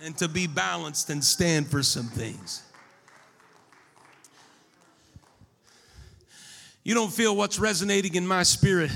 and 0.02 0.16
to 0.18 0.28
be 0.28 0.46
balanced 0.46 1.10
and 1.10 1.22
stand 1.22 1.68
for 1.68 1.82
some 1.82 2.06
things. 2.06 2.62
You 6.84 6.94
don't 6.94 7.12
feel 7.12 7.34
what's 7.34 7.58
resonating 7.58 8.14
in 8.14 8.26
my 8.26 8.44
spirit 8.44 8.92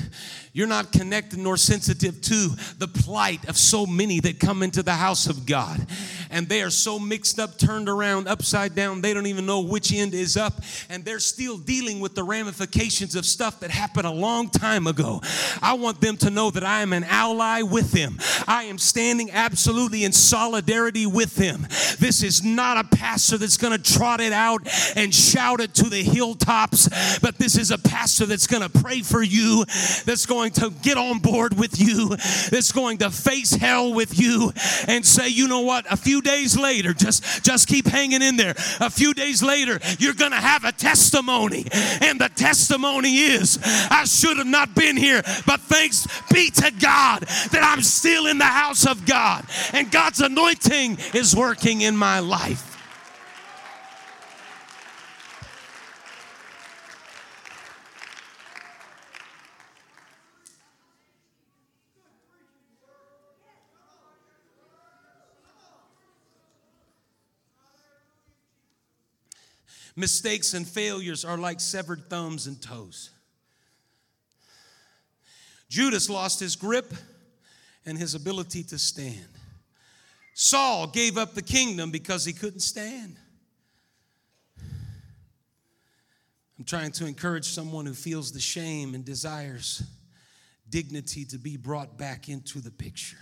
you're 0.53 0.67
not 0.67 0.93
connected 0.93 1.39
nor 1.39 1.57
sensitive 1.57 2.21
to 2.23 2.51
the 2.79 2.89
plight 2.89 3.49
of 3.49 3.57
so 3.57 3.87
many 3.87 4.21
that 4.21 4.41
come 4.41 4.63
into 4.63 4.83
the 4.83 4.93
house 4.93 5.27
of 5.27 5.47
God. 5.47 5.87
And 6.31 6.49
they 6.49 6.63
are 6.63 6.71
so 6.71 6.99
mixed 6.99 7.39
up, 7.39 7.59
turned 7.59 7.89
around, 7.89 8.29
upside 8.29 8.75
down, 8.75 9.01
they 9.01 9.15
don't 9.15 9.27
even 9.27 9.47
know 9.47 9.61
which 9.61 9.93
end 9.93 10.15
is 10.15 10.37
up. 10.37 10.55
And 10.89 11.05
they're 11.05 11.19
still 11.21 11.59
dealing 11.59 12.01
with 12.01 12.15
the 12.15 12.25
ramifications 12.25 13.15
of 13.15 13.25
stuff 13.27 13.61
that 13.61 13.71
happened 13.71 14.07
a 14.07 14.13
long 14.13 14.49
time 14.49 14.87
ago. 14.87 15.21
I 15.63 15.75
want 15.75 16.01
them 16.01 16.17
to 16.19 16.31
know 16.31 16.51
that 16.51 16.65
I 16.65 16.83
am 16.83 16.93
an 16.93 17.05
ally 17.05 17.63
with 17.63 17.93
them. 17.93 18.19
I 18.47 18.65
am 18.65 18.79
standing 18.79 19.31
absolutely 19.31 20.05
in 20.05 20.13
solidarity 20.13 21.07
with 21.07 21.37
them. 21.37 21.67
This 21.99 22.23
is 22.23 22.43
not 22.43 22.77
a 22.77 22.97
pastor 22.97 23.39
that's 23.39 23.57
going 23.57 23.81
to 23.81 23.93
trot 23.95 24.21
it 24.21 24.33
out 24.33 24.63
and 24.97 25.15
shout 25.15 25.61
it 25.61 25.75
to 25.75 25.89
the 25.89 26.03
hilltops, 26.03 27.19
but 27.21 27.39
this 27.39 27.57
is 27.57 27.71
a 27.71 27.79
pastor 27.79 28.27
that's 28.27 28.47
going 28.47 28.63
to 28.63 28.81
pray 28.81 29.03
for 29.03 29.23
you, 29.23 29.65
that's 30.05 30.27
going 30.27 30.40
going 30.41 30.53
to 30.53 30.71
get 30.81 30.97
on 30.97 31.19
board 31.19 31.59
with 31.59 31.79
you, 31.79 32.09
that's 32.09 32.73
going 32.73 32.97
to 32.97 33.11
face 33.11 33.51
hell 33.51 33.93
with 33.93 34.19
you 34.19 34.51
and 34.89 35.05
say, 35.05 35.29
you 35.29 35.47
know 35.47 35.61
what, 35.61 35.85
a 35.93 35.99
few 35.99 36.23
days 36.23 36.59
later, 36.59 36.95
just, 36.95 37.45
just 37.45 37.69
keep 37.69 37.87
hanging 37.87 38.23
in 38.23 38.37
there. 38.37 38.55
A 38.81 38.89
few 38.89 39.13
days 39.13 39.43
later, 39.43 39.79
you're 39.99 40.15
going 40.15 40.31
to 40.31 40.39
have 40.39 40.65
a 40.65 40.73
testimony. 40.73 41.67
And 42.01 42.19
the 42.19 42.31
testimony 42.35 43.17
is, 43.19 43.59
I 43.91 44.05
should 44.05 44.39
have 44.39 44.47
not 44.47 44.75
been 44.75 44.97
here, 44.97 45.21
but 45.47 45.61
thanks 45.61 46.07
be 46.33 46.51
to 46.53 46.71
God 46.71 47.21
that 47.21 47.63
I'm 47.63 47.83
still 47.83 48.27
in 48.27 48.39
the 48.39 48.45
house 48.45 48.87
of 48.87 49.05
God. 49.05 49.45
And 49.75 49.91
God's 49.91 50.23
anointing 50.23 50.97
is 51.13 51.37
working 51.37 51.83
in 51.83 51.99
my 51.99 52.21
life. 52.21 52.70
Mistakes 70.01 70.55
and 70.55 70.67
failures 70.67 71.27
are 71.27 71.37
like 71.37 71.61
severed 71.61 72.09
thumbs 72.09 72.47
and 72.47 72.61
toes. 72.63 73.11
Judas 75.69 76.09
lost 76.09 76.41
his 76.41 76.57
grip 76.57 76.91
and 77.85 77.99
his 77.99 78.15
ability 78.15 78.63
to 78.65 78.79
stand. 78.79 79.29
Saul 80.33 80.87
gave 80.87 81.19
up 81.19 81.35
the 81.35 81.43
kingdom 81.43 81.91
because 81.91 82.25
he 82.25 82.33
couldn't 82.33 82.61
stand. 82.61 83.17
I'm 86.59 86.65
trying 86.65 86.93
to 86.93 87.05
encourage 87.05 87.45
someone 87.45 87.85
who 87.85 87.93
feels 87.93 88.33
the 88.33 88.41
shame 88.41 88.95
and 88.95 89.05
desires 89.05 89.83
dignity 90.71 91.27
to 91.27 91.37
be 91.37 91.59
brought 91.59 91.99
back 91.99 92.31
into 92.31 92.61
the 92.61 92.71
picture. 92.71 93.19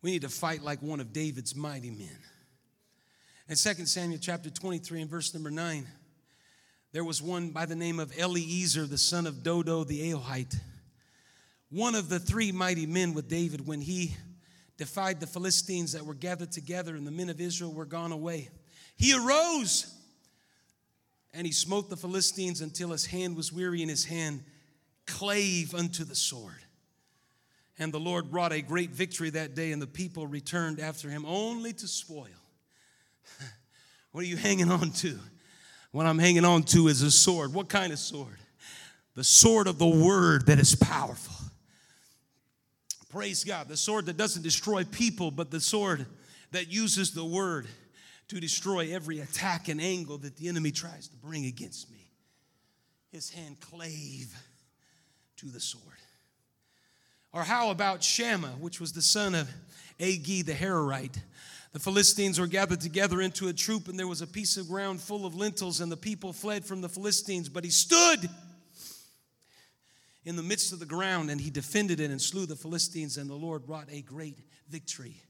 We 0.00 0.12
need 0.12 0.22
to 0.22 0.30
fight 0.30 0.62
like 0.62 0.80
one 0.80 1.00
of 1.00 1.12
David's 1.12 1.54
mighty 1.54 1.90
men. 1.90 2.18
In 3.50 3.56
2 3.56 3.84
Samuel 3.86 4.20
chapter 4.22 4.48
23 4.48 5.00
and 5.00 5.10
verse 5.10 5.34
number 5.34 5.50
9, 5.50 5.84
there 6.92 7.02
was 7.02 7.20
one 7.20 7.50
by 7.50 7.66
the 7.66 7.74
name 7.74 7.98
of 7.98 8.16
Eliezer, 8.16 8.86
the 8.86 8.96
son 8.96 9.26
of 9.26 9.42
Dodo 9.42 9.82
the 9.82 10.12
Ahohite, 10.12 10.54
one 11.68 11.96
of 11.96 12.08
the 12.08 12.20
three 12.20 12.52
mighty 12.52 12.86
men 12.86 13.12
with 13.12 13.28
David 13.28 13.66
when 13.66 13.80
he 13.80 14.14
defied 14.76 15.18
the 15.18 15.26
Philistines 15.26 15.94
that 15.94 16.06
were 16.06 16.14
gathered 16.14 16.52
together 16.52 16.94
and 16.94 17.04
the 17.04 17.10
men 17.10 17.28
of 17.28 17.40
Israel 17.40 17.72
were 17.72 17.86
gone 17.86 18.12
away. 18.12 18.50
He 18.96 19.18
arose 19.18 19.92
and 21.34 21.44
he 21.44 21.52
smote 21.52 21.90
the 21.90 21.96
Philistines 21.96 22.60
until 22.60 22.90
his 22.90 23.06
hand 23.06 23.36
was 23.36 23.52
weary 23.52 23.80
and 23.80 23.90
his 23.90 24.04
hand 24.04 24.44
clave 25.08 25.74
unto 25.74 26.04
the 26.04 26.14
sword. 26.14 26.62
And 27.80 27.92
the 27.92 27.98
Lord 27.98 28.30
brought 28.30 28.52
a 28.52 28.62
great 28.62 28.90
victory 28.90 29.30
that 29.30 29.56
day, 29.56 29.72
and 29.72 29.82
the 29.82 29.88
people 29.88 30.28
returned 30.28 30.78
after 30.78 31.10
him 31.10 31.24
only 31.26 31.72
to 31.72 31.88
spoil. 31.88 32.39
What 34.12 34.24
are 34.24 34.26
you 34.26 34.36
hanging 34.36 34.72
on 34.72 34.90
to? 34.90 35.16
What 35.92 36.06
I'm 36.06 36.18
hanging 36.18 36.44
on 36.44 36.64
to 36.64 36.88
is 36.88 37.02
a 37.02 37.12
sword. 37.12 37.54
What 37.54 37.68
kind 37.68 37.92
of 37.92 37.98
sword? 38.00 38.38
The 39.14 39.22
sword 39.22 39.68
of 39.68 39.78
the 39.78 39.86
word 39.86 40.46
that 40.46 40.58
is 40.58 40.74
powerful. 40.74 41.34
Praise 43.10 43.44
God. 43.44 43.68
The 43.68 43.76
sword 43.76 44.06
that 44.06 44.16
doesn't 44.16 44.42
destroy 44.42 44.84
people, 44.84 45.30
but 45.30 45.50
the 45.50 45.60
sword 45.60 46.06
that 46.52 46.72
uses 46.72 47.12
the 47.12 47.24
word 47.24 47.66
to 48.28 48.40
destroy 48.40 48.94
every 48.94 49.18
attack 49.18 49.68
and 49.68 49.80
angle 49.80 50.18
that 50.18 50.36
the 50.36 50.48
enemy 50.48 50.70
tries 50.70 51.08
to 51.08 51.16
bring 51.16 51.46
against 51.46 51.90
me. 51.90 52.08
His 53.10 53.30
hand 53.30 53.58
clave 53.60 54.32
to 55.38 55.46
the 55.46 55.58
sword. 55.58 55.84
Or 57.32 57.42
how 57.42 57.70
about 57.70 58.02
Shammah, 58.04 58.56
which 58.60 58.80
was 58.80 58.92
the 58.92 59.02
son 59.02 59.34
of 59.34 59.48
Agee 59.98 60.44
the 60.44 60.52
Hararite? 60.52 61.18
The 61.72 61.78
Philistines 61.78 62.40
were 62.40 62.48
gathered 62.48 62.80
together 62.80 63.20
into 63.20 63.46
a 63.46 63.52
troop, 63.52 63.86
and 63.86 63.96
there 63.98 64.08
was 64.08 64.22
a 64.22 64.26
piece 64.26 64.56
of 64.56 64.66
ground 64.66 65.00
full 65.00 65.24
of 65.24 65.36
lentils, 65.36 65.80
and 65.80 65.90
the 65.90 65.96
people 65.96 66.32
fled 66.32 66.64
from 66.64 66.80
the 66.80 66.88
Philistines. 66.88 67.48
But 67.48 67.62
he 67.62 67.70
stood 67.70 68.28
in 70.24 70.34
the 70.34 70.42
midst 70.42 70.72
of 70.72 70.80
the 70.80 70.86
ground, 70.86 71.30
and 71.30 71.40
he 71.40 71.48
defended 71.48 72.00
it 72.00 72.10
and 72.10 72.20
slew 72.20 72.44
the 72.44 72.56
Philistines, 72.56 73.16
and 73.16 73.30
the 73.30 73.34
Lord 73.34 73.66
brought 73.66 73.86
a 73.90 74.02
great 74.02 74.38
victory. 74.68 75.22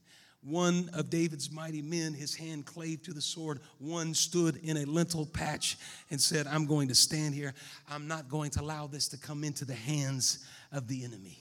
One 0.43 0.89
of 0.95 1.11
David's 1.11 1.51
mighty 1.51 1.83
men, 1.83 2.15
his 2.15 2.33
hand 2.33 2.65
clave 2.65 3.03
to 3.03 3.13
the 3.13 3.21
sword. 3.21 3.59
One 3.77 4.15
stood 4.15 4.55
in 4.63 4.77
a 4.77 4.85
lentil 4.85 5.27
patch 5.27 5.77
and 6.09 6.19
said, 6.19 6.47
I'm 6.47 6.65
going 6.65 6.87
to 6.87 6.95
stand 6.95 7.35
here. 7.35 7.53
I'm 7.87 8.07
not 8.07 8.27
going 8.27 8.49
to 8.51 8.61
allow 8.61 8.87
this 8.87 9.07
to 9.09 9.17
come 9.17 9.43
into 9.43 9.65
the 9.65 9.75
hands 9.75 10.43
of 10.71 10.87
the 10.87 11.03
enemy. 11.03 11.37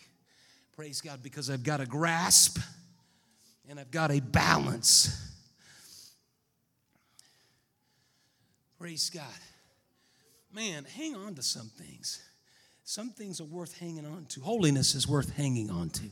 Praise 0.77 1.01
God, 1.01 1.23
because 1.23 1.49
I've 1.49 1.63
got 1.63 1.81
a 1.81 1.87
grasp 1.87 2.59
and 3.71 3.79
I've 3.79 3.93
got 3.93 4.11
a 4.11 4.19
balance. 4.19 5.17
Praise 8.81 9.11
God. 9.11 9.23
Man, 10.53 10.85
hang 10.85 11.15
on 11.15 11.37
to 11.37 11.43
some 11.43 11.71
things. 11.79 12.21
Some 12.83 13.11
things 13.11 13.41
are 13.41 13.45
worth 13.45 13.79
hanging 13.79 14.05
on 14.05 14.27
to. 14.31 14.41
Holiness 14.41 14.97
is 14.97 15.07
worth 15.07 15.37
hanging 15.37 15.71
on 15.71 15.91
to. 15.91 16.03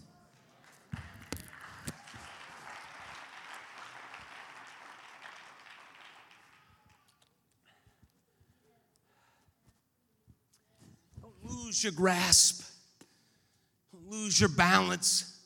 Don't 11.21 11.35
lose 11.43 11.83
your 11.83 11.93
grasp, 11.93 12.63
Don't 13.93 14.09
lose 14.09 14.39
your 14.39 14.51
balance. 14.51 15.38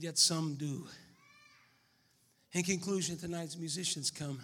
And 0.00 0.04
yet 0.06 0.16
some 0.16 0.54
do. 0.54 0.86
In 2.54 2.62
conclusion, 2.62 3.18
tonight's 3.18 3.58
musicians 3.58 4.10
come. 4.10 4.40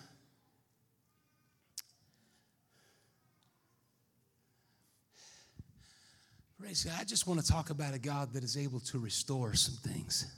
Praise 6.60 6.84
God. 6.84 6.96
I 7.00 7.04
just 7.04 7.26
want 7.26 7.40
to 7.40 7.46
talk 7.46 7.70
about 7.70 7.94
a 7.94 7.98
God 7.98 8.34
that 8.34 8.44
is 8.44 8.58
able 8.58 8.80
to 8.80 8.98
restore 8.98 9.54
some 9.54 9.76
things. 9.76 10.30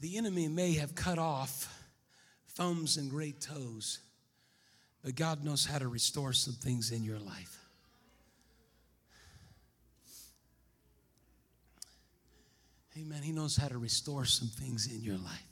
The 0.00 0.18
enemy 0.18 0.48
may 0.48 0.72
have 0.72 0.96
cut 0.96 1.20
off 1.20 1.72
thumbs 2.56 2.96
and 2.96 3.08
great 3.08 3.40
toes, 3.40 4.00
but 5.04 5.14
God 5.14 5.44
knows 5.44 5.64
how 5.64 5.78
to 5.78 5.86
restore 5.86 6.32
some 6.32 6.54
things 6.54 6.90
in 6.90 7.04
your 7.04 7.20
life. 7.20 7.63
Amen. 12.96 13.22
He 13.22 13.32
knows 13.32 13.56
how 13.56 13.68
to 13.68 13.78
restore 13.78 14.24
some 14.24 14.48
things 14.48 14.86
in 14.86 15.02
your 15.02 15.16
life. 15.16 15.48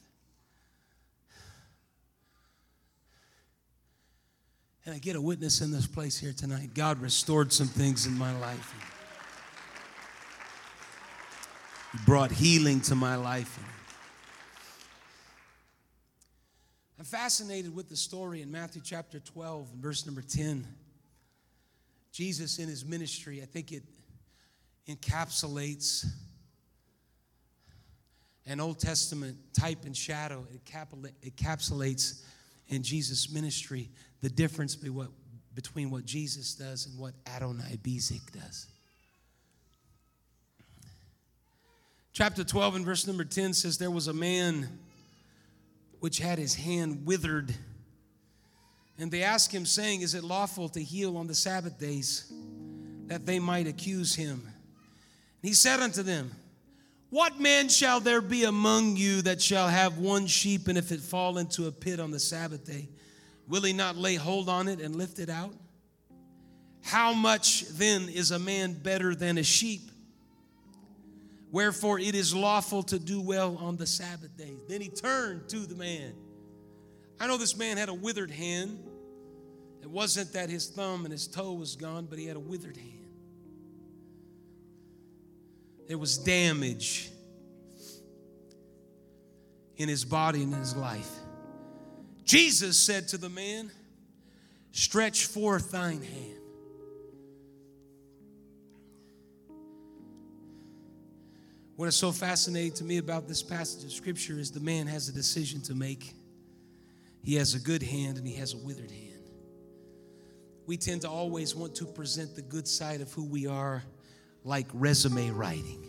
And 4.85 4.95
I 4.95 4.99
get 4.99 5.17
a 5.17 5.21
witness 5.21 5.61
in 5.61 5.71
this 5.71 5.87
place 5.87 6.19
here 6.19 6.33
tonight. 6.33 6.71
God 6.75 7.01
restored 7.01 7.53
some 7.53 7.69
things 7.69 8.07
in 8.07 8.17
my 8.19 8.37
life. 8.39 8.75
He 11.93 11.99
brought 12.05 12.33
healing 12.33 12.81
to 12.83 12.95
my 12.95 13.17
life. 13.17 13.59
I'm 16.99 17.05
fascinated 17.05 17.75
with 17.75 17.89
the 17.89 17.97
story 17.97 18.43
in 18.43 18.51
Matthew 18.51 18.83
chapter 18.85 19.19
12, 19.21 19.69
verse 19.81 20.07
number 20.07 20.23
10. 20.23 20.67
Jesus 22.13 22.59
in 22.59 22.69
his 22.69 22.85
ministry, 22.85 23.41
I 23.43 23.47
think 23.47 23.73
it 23.73 23.83
encapsulates 24.89 26.07
an 28.47 28.61
Old 28.61 28.79
Testament 28.79 29.37
type 29.53 29.85
and 29.85 29.97
shadow. 29.97 30.47
It 30.53 30.65
encapsulates 30.65 32.23
in 32.69 32.83
Jesus' 32.83 33.31
ministry 33.31 33.91
the 34.21 34.31
difference 34.31 34.77
between 35.55 35.91
what 35.91 36.05
Jesus 36.05 36.55
does 36.55 36.87
and 36.87 36.99
what 36.99 37.13
Adoni-Bezek 37.25 38.33
does. 38.33 38.67
Chapter 42.13 42.45
12 42.45 42.77
and 42.77 42.85
verse 42.85 43.07
number 43.07 43.25
10 43.25 43.55
says, 43.55 43.79
There 43.79 43.91
was 43.91 44.07
a 44.07 44.13
man 44.13 44.69
which 46.01 46.19
had 46.19 46.39
his 46.39 46.55
hand 46.55 47.07
withered. 47.07 47.55
And 48.99 49.11
they 49.11 49.23
asked 49.23 49.51
him, 49.51 49.65
saying, 49.65 50.03
Is 50.03 50.15
it 50.15 50.23
lawful 50.23 50.69
to 50.71 50.83
heal 50.83 51.17
on 51.17 51.27
the 51.27 51.35
Sabbath 51.35 51.79
days? 51.79 52.31
That 53.07 53.25
they 53.25 53.39
might 53.39 53.67
accuse 53.67 54.15
him. 54.15 54.43
And 54.43 55.49
he 55.49 55.55
said 55.55 55.81
unto 55.81 56.03
them, 56.03 56.33
What 57.13 57.39
man 57.39 57.69
shall 57.69 58.01
there 58.01 58.21
be 58.21 58.45
among 58.45 58.97
you 58.97 59.23
that 59.23 59.41
shall 59.41 59.69
have 59.69 59.99
one 59.99 60.27
sheep, 60.27 60.67
and 60.67 60.77
if 60.77 60.91
it 60.91 61.01
fall 61.01 61.39
into 61.39 61.67
a 61.67 61.71
pit 61.71 62.01
on 62.01 62.11
the 62.11 62.19
Sabbath 62.19 62.65
day, 62.65 62.89
Will 63.49 63.63
he 63.63 63.73
not 63.73 63.97
lay 63.97 64.15
hold 64.15 64.49
on 64.49 64.69
it 64.69 64.81
and 64.81 64.97
lift 64.97 65.19
it 65.19 65.29
out? 65.29 65.53
How 66.83 67.13
much 67.13 67.69
then 67.69 68.09
is 68.09 68.31
a 68.31 68.39
man 68.39 68.73
better 68.73 69.15
than 69.15 69.39
a 69.39 69.43
sheep? 69.43 69.91
Wherefore 71.51 71.99
it 71.99 72.15
is 72.15 72.35
lawful 72.35 72.83
to 72.85 72.99
do 72.99 73.21
well 73.21 73.59
on 73.59 73.77
the 73.77 73.87
Sabbath 73.87 74.37
day. 74.37 74.55
Then 74.69 74.81
he 74.81 74.89
turned 74.89 75.49
to 75.51 75.59
the 75.59 75.75
man. 75.75 76.15
I 77.21 77.27
know 77.27 77.37
this 77.37 77.57
man 77.57 77.77
had 77.77 77.89
a 77.89 77.95
withered 77.95 78.31
hand. 78.31 78.83
It 79.83 79.91
wasn't 79.91 80.33
that 80.33 80.49
his 80.49 80.69
thumb 80.69 81.05
and 81.05 81.13
his 81.13 81.27
toe 81.27 81.53
was 81.53 81.77
gone, 81.77 82.07
but 82.07 82.19
he 82.19 82.27
had 82.27 82.37
a 82.37 82.41
withered 82.41 82.77
hand. 82.77 83.02
There 85.89 85.99
was 85.99 86.19
damage 86.19 87.11
in 89.77 89.89
his 89.89 90.05
body 90.05 90.43
and 90.43 90.53
in 90.53 90.59
his 90.59 90.77
life. 90.77 91.11
Jesus 92.25 92.79
said 92.79 93.09
to 93.09 93.19
the 93.19 93.29
man, 93.29 93.71
Stretch 94.71 95.27
forth 95.27 95.71
thine 95.71 96.03
hand. 96.03 96.39
What 101.77 101.89
is 101.89 101.97
so 101.97 102.13
fascinating 102.13 102.73
to 102.75 102.85
me 102.85 102.99
about 102.99 103.27
this 103.27 103.43
passage 103.43 103.85
of 103.85 103.93
scripture 103.93 104.39
is 104.39 104.51
the 104.51 104.61
man 104.61 104.87
has 104.87 105.09
a 105.09 105.13
decision 105.13 105.61
to 105.63 105.75
make. 105.75 106.15
He 107.23 107.35
has 107.35 107.55
a 107.55 107.59
good 107.59 107.83
hand 107.83 108.19
and 108.19 108.27
he 108.27 108.35
has 108.37 108.55
a 108.55 108.59
withered 108.59 108.91
hand. 108.91 109.29
We 110.67 110.77
tend 110.77 111.03
to 111.03 111.11
always 111.11 111.55
want 111.55 111.75
to 111.77 111.87
present 111.87 112.37
the 112.37 112.43
good 112.43 112.69
side 112.69 113.01
of 113.01 113.13
who 113.13 113.25
we 113.25 113.47
are 113.47 113.83
like 114.45 114.67
resume 114.73 115.31
writing. 115.31 115.87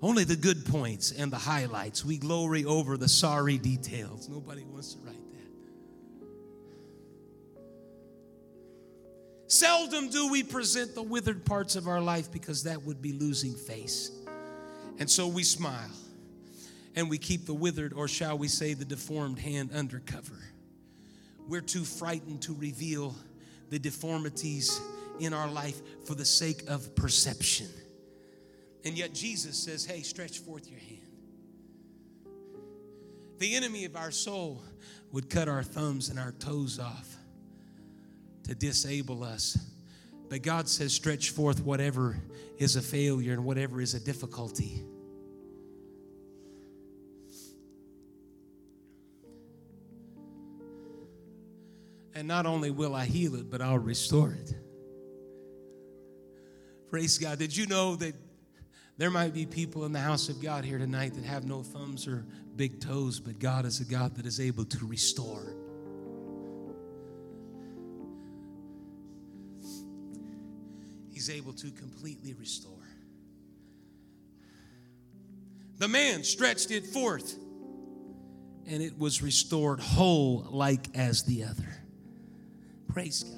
Only 0.00 0.24
the 0.24 0.36
good 0.36 0.64
points 0.64 1.10
and 1.10 1.32
the 1.32 1.38
highlights. 1.38 2.04
We 2.04 2.18
glory 2.18 2.64
over 2.64 2.96
the 2.96 3.08
sorry 3.08 3.58
details. 3.58 4.28
Nobody 4.28 4.64
wants 4.64 4.94
to 4.94 5.00
write 5.00 5.16
that. 5.16 5.38
Seldom 9.48 10.08
do 10.08 10.30
we 10.30 10.44
present 10.44 10.94
the 10.94 11.02
withered 11.02 11.44
parts 11.44 11.74
of 11.74 11.88
our 11.88 12.00
life 12.00 12.30
because 12.30 12.62
that 12.64 12.82
would 12.82 13.02
be 13.02 13.12
losing 13.12 13.54
face. 13.54 14.12
And 15.00 15.10
so 15.10 15.26
we 15.26 15.42
smile 15.42 15.90
and 16.94 17.10
we 17.10 17.18
keep 17.18 17.46
the 17.46 17.54
withered, 17.54 17.92
or 17.92 18.08
shall 18.08 18.36
we 18.38 18.48
say, 18.48 18.74
the 18.74 18.84
deformed 18.84 19.38
hand 19.38 19.70
under 19.74 20.00
cover. 20.00 20.38
We're 21.48 21.60
too 21.60 21.84
frightened 21.84 22.42
to 22.42 22.54
reveal 22.54 23.16
the 23.70 23.78
deformities 23.78 24.80
in 25.20 25.32
our 25.32 25.48
life 25.48 25.80
for 26.04 26.14
the 26.14 26.24
sake 26.24 26.68
of 26.68 26.94
perception. 26.94 27.68
And 28.84 28.96
yet 28.96 29.12
Jesus 29.12 29.56
says, 29.56 29.84
hey, 29.84 30.02
stretch 30.02 30.38
forth 30.38 30.70
your 30.70 30.78
hand. 30.80 31.00
The 33.38 33.54
enemy 33.54 33.84
of 33.84 33.96
our 33.96 34.10
soul 34.10 34.62
would 35.12 35.30
cut 35.30 35.48
our 35.48 35.62
thumbs 35.62 36.08
and 36.08 36.18
our 36.18 36.32
toes 36.32 36.78
off 36.78 37.16
to 38.44 38.54
disable 38.54 39.22
us. 39.22 39.58
But 40.28 40.42
God 40.42 40.68
says, 40.68 40.92
stretch 40.92 41.30
forth 41.30 41.62
whatever 41.62 42.16
is 42.58 42.76
a 42.76 42.82
failure 42.82 43.32
and 43.32 43.44
whatever 43.44 43.80
is 43.80 43.94
a 43.94 44.00
difficulty. 44.00 44.82
And 52.14 52.26
not 52.26 52.46
only 52.46 52.72
will 52.72 52.94
I 52.96 53.04
heal 53.04 53.36
it, 53.36 53.48
but 53.48 53.62
I'll 53.62 53.78
restore 53.78 54.32
it. 54.32 54.52
Praise 56.90 57.18
God. 57.18 57.38
Did 57.38 57.56
you 57.56 57.66
know 57.66 57.96
that 57.96 58.14
there 58.96 59.10
might 59.10 59.34
be 59.34 59.46
people 59.46 59.84
in 59.84 59.92
the 59.92 60.00
house 60.00 60.28
of 60.28 60.42
God 60.42 60.64
here 60.64 60.78
tonight 60.78 61.14
that 61.14 61.24
have 61.24 61.44
no 61.44 61.62
thumbs 61.62 62.08
or 62.08 62.24
big 62.56 62.80
toes, 62.80 63.20
but 63.20 63.38
God 63.38 63.64
is 63.64 63.80
a 63.80 63.84
God 63.84 64.16
that 64.16 64.26
is 64.26 64.40
able 64.40 64.64
to 64.64 64.86
restore. 64.86 65.54
He's 71.12 71.30
able 71.30 71.52
to 71.52 71.70
completely 71.70 72.34
restore. 72.34 72.72
The 75.78 75.88
man 75.88 76.24
stretched 76.24 76.72
it 76.72 76.86
forth, 76.86 77.36
and 78.66 78.82
it 78.82 78.98
was 78.98 79.22
restored 79.22 79.78
whole 79.78 80.46
like 80.50 80.96
as 80.96 81.22
the 81.22 81.44
other. 81.44 81.76
Praise 82.88 83.22
God. 83.22 83.37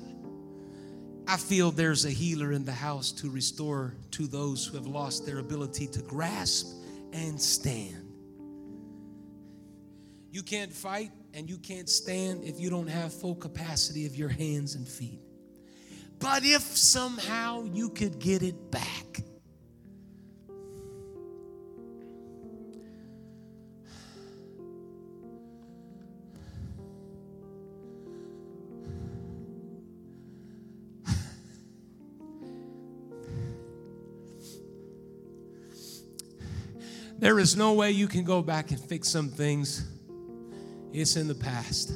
I 1.30 1.36
feel 1.36 1.70
there's 1.70 2.06
a 2.06 2.10
healer 2.10 2.50
in 2.50 2.64
the 2.64 2.72
house 2.72 3.12
to 3.12 3.30
restore 3.30 3.94
to 4.10 4.26
those 4.26 4.66
who 4.66 4.76
have 4.76 4.88
lost 4.88 5.26
their 5.26 5.38
ability 5.38 5.86
to 5.86 6.02
grasp 6.02 6.66
and 7.12 7.40
stand. 7.40 8.12
You 10.32 10.42
can't 10.42 10.72
fight 10.72 11.12
and 11.32 11.48
you 11.48 11.58
can't 11.58 11.88
stand 11.88 12.42
if 12.42 12.58
you 12.58 12.68
don't 12.68 12.88
have 12.88 13.14
full 13.14 13.36
capacity 13.36 14.06
of 14.06 14.16
your 14.16 14.28
hands 14.28 14.74
and 14.74 14.88
feet. 14.88 15.20
But 16.18 16.44
if 16.44 16.62
somehow 16.62 17.62
you 17.62 17.90
could 17.90 18.18
get 18.18 18.42
it 18.42 18.72
back, 18.72 19.22
There 37.20 37.38
is 37.38 37.56
no 37.56 37.74
way 37.74 37.92
you 37.92 38.08
can 38.08 38.24
go 38.24 38.42
back 38.42 38.72
and 38.72 38.80
fix 38.80 39.08
some 39.08 39.28
things. 39.28 39.86
It's 40.92 41.16
in 41.16 41.28
the 41.28 41.34
past. 41.34 41.92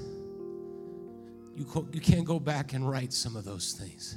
You, 1.57 1.89
you 1.93 2.01
can't 2.01 2.25
go 2.25 2.39
back 2.39 2.72
and 2.72 2.89
right 2.89 3.12
some 3.12 3.35
of 3.35 3.45
those 3.45 3.72
things. 3.72 4.16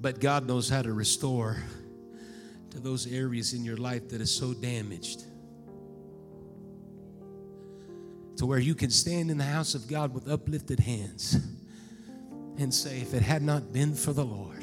But 0.00 0.20
God 0.20 0.46
knows 0.46 0.68
how 0.68 0.82
to 0.82 0.92
restore 0.92 1.56
to 2.70 2.78
those 2.78 3.06
areas 3.06 3.54
in 3.54 3.64
your 3.64 3.76
life 3.76 4.08
that 4.10 4.20
is 4.20 4.32
so 4.32 4.54
damaged. 4.54 5.24
to 8.42 8.46
where 8.46 8.58
you 8.58 8.74
can 8.74 8.90
stand 8.90 9.30
in 9.30 9.38
the 9.38 9.44
house 9.44 9.76
of 9.76 9.86
God 9.86 10.12
with 10.12 10.28
uplifted 10.28 10.80
hands 10.80 11.36
and 12.58 12.74
say, 12.74 13.00
If 13.00 13.14
it 13.14 13.22
had 13.22 13.40
not 13.40 13.72
been 13.72 13.94
for 13.94 14.12
the 14.12 14.24
Lord, 14.24 14.61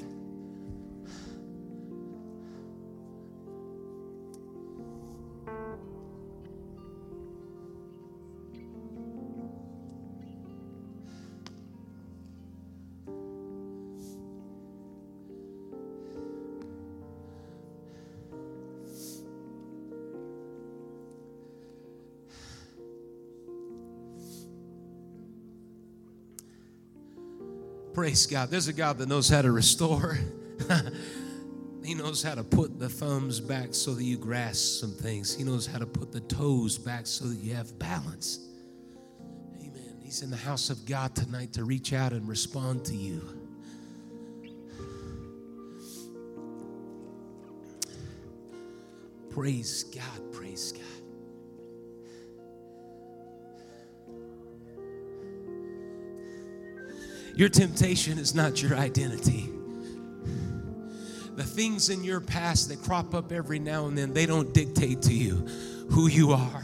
Praise 28.00 28.28
God. 28.28 28.50
There's 28.50 28.70
a 28.70 28.74
God 28.74 28.97
that 29.00 29.10
knows 29.10 29.28
how 29.28 29.41
to 29.41 29.52
restore. 29.52 30.18
he 31.84 31.93
knows 31.93 32.24
how 32.24 32.34
to 32.34 32.45
put 32.45 32.80
the 32.80 32.88
thumbs 32.88 33.41
back 33.41 33.74
so 33.74 33.93
that 33.93 34.06
you 34.06 34.18
grasp 34.18 34.80
some 34.80 34.93
things. 34.93 35.36
He 35.36 35.43
knows 35.43 35.68
how 35.68 35.80
to 35.80 35.86
put 35.86 36.14
the 36.14 36.22
toes 36.22 36.78
back 36.78 37.06
so 37.06 37.26
that 37.26 37.36
you 37.36 37.54
have 37.56 37.78
balance. 37.78 38.47
Amen. 39.58 39.97
He's 40.02 40.22
in 40.22 40.30
the 40.32 40.38
house 40.38 40.70
of 40.70 40.86
God 40.86 41.14
tonight 41.14 41.52
to 41.52 41.66
reach 41.66 41.91
out 41.91 42.14
and 42.14 42.26
respond 42.26 42.86
to 42.86 42.95
you. 42.95 43.22
Praise 49.30 49.84
God. 49.84 50.29
Your 57.40 57.48
temptation 57.48 58.20
is 58.20 58.36
not 58.36 58.62
your 58.62 58.76
identity. 58.76 59.50
The 61.38 61.44
things 61.46 61.90
in 61.90 62.04
your 62.04 62.20
past 62.20 62.68
that 62.68 62.82
crop 62.82 63.16
up 63.16 63.32
every 63.32 63.60
now 63.60 63.88
and 63.88 63.98
then, 63.98 64.14
they 64.14 64.26
don't 64.26 64.54
dictate 64.54 65.04
to 65.04 65.14
you 65.14 65.48
who 65.90 66.08
you 66.08 66.34
are. 66.34 66.64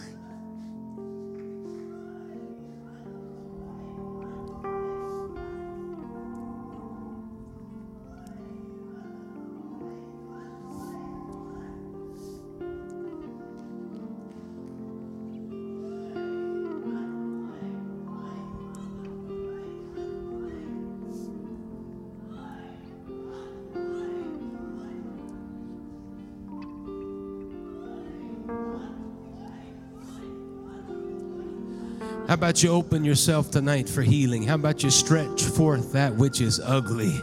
How 32.35 32.37
about 32.37 32.63
you 32.63 32.71
open 32.71 33.05
yourself 33.05 33.49
tonight 33.49 33.87
for 33.87 34.01
healing? 34.01 34.43
How 34.43 34.55
about 34.55 34.83
you 34.83 34.89
stretch 34.89 35.41
forth 35.43 35.93
that 35.93 36.13
which 36.15 36.41
is 36.41 36.59
ugly 36.59 37.21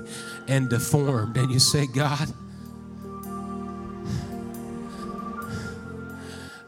and 0.48 0.70
deformed 0.70 1.36
and 1.36 1.52
you 1.52 1.58
say, 1.58 1.86
God, 1.86 2.32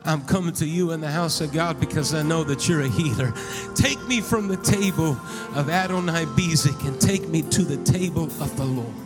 I'm 0.05 0.27
coming 0.27 0.53
to 0.57 0.67
you 0.67 0.91
in 0.91 1.01
the 1.01 1.11
house 1.11 1.41
of 1.41 1.55
God 1.55 1.81
because 1.81 2.13
I 2.13 2.23
know 2.23 2.45
that 2.45 2.69
you're 2.69 2.83
a 2.83 2.89
healer. 2.89 3.33
Take 3.75 4.07
me 4.07 4.21
from 4.21 4.49
the 4.49 4.59
table 4.59 5.13
of 5.55 5.69
Adoni-Bezek 5.69 6.87
and 6.87 7.01
take 7.01 7.27
me 7.27 7.41
to 7.41 7.63
the 7.63 7.83
table 7.91 8.25
of 8.25 8.55
the 8.59 8.67
Lord. 8.67 9.04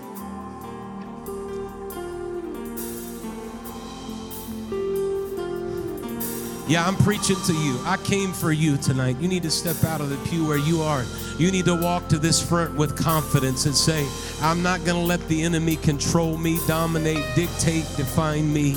Yeah, 6.68 6.86
I'm 6.86 6.96
preaching 6.96 7.36
to 7.46 7.54
you. 7.54 7.80
I 7.84 7.96
came 7.96 8.32
for 8.32 8.52
you 8.52 8.76
tonight. 8.76 9.16
You 9.20 9.26
need 9.26 9.42
to 9.44 9.50
step 9.50 9.82
out 9.84 10.02
of 10.02 10.10
the 10.10 10.16
pew 10.28 10.46
where 10.46 10.58
you 10.58 10.82
are. 10.82 11.02
You 11.38 11.50
need 11.50 11.64
to 11.64 11.74
walk 11.74 12.08
to 12.08 12.18
this 12.18 12.46
front 12.46 12.74
with 12.74 12.94
confidence 12.96 13.64
and 13.64 13.74
say, 13.74 14.06
I'm 14.42 14.62
not 14.62 14.84
going 14.84 15.00
to 15.00 15.06
let 15.06 15.26
the 15.28 15.42
enemy 15.42 15.76
control 15.76 16.36
me, 16.36 16.58
dominate, 16.66 17.24
dictate, 17.34 17.86
define 17.96 18.52
me. 18.52 18.76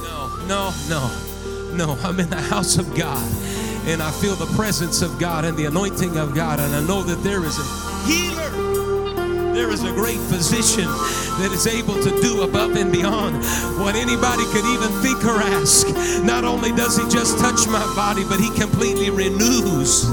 No, 0.00 0.44
no, 0.48 0.72
no, 0.88 1.74
no. 1.74 1.98
I'm 2.02 2.18
in 2.18 2.30
the 2.30 2.40
house 2.40 2.78
of 2.78 2.96
God 2.96 3.22
and 3.86 4.02
I 4.02 4.10
feel 4.10 4.34
the 4.34 4.52
presence 4.56 5.02
of 5.02 5.18
God 5.18 5.44
and 5.44 5.56
the 5.56 5.64
anointing 5.64 6.16
of 6.18 6.34
God, 6.34 6.60
and 6.60 6.74
I 6.74 6.86
know 6.86 7.02
that 7.02 7.22
there 7.22 7.44
is 7.44 7.58
a 7.58 8.06
healer. 8.06 8.50
There 9.54 9.70
is 9.70 9.82
a 9.84 9.90
great 9.90 10.18
physician 10.18 10.86
that 11.40 11.52
is 11.52 11.66
able 11.66 11.94
to 12.02 12.10
do 12.20 12.42
above 12.42 12.76
and 12.76 12.92
beyond 12.92 13.36
what 13.80 13.96
anybody 13.96 14.44
could 14.52 14.64
even 14.68 14.92
think 15.00 15.24
or 15.24 15.40
ask. 15.40 15.88
Not 16.22 16.44
only 16.44 16.70
does 16.72 16.96
he 16.96 17.08
just 17.08 17.38
touch 17.38 17.66
my 17.66 17.80
body, 17.96 18.24
but 18.28 18.38
he 18.38 18.50
completely 18.60 19.08
renews 19.08 20.04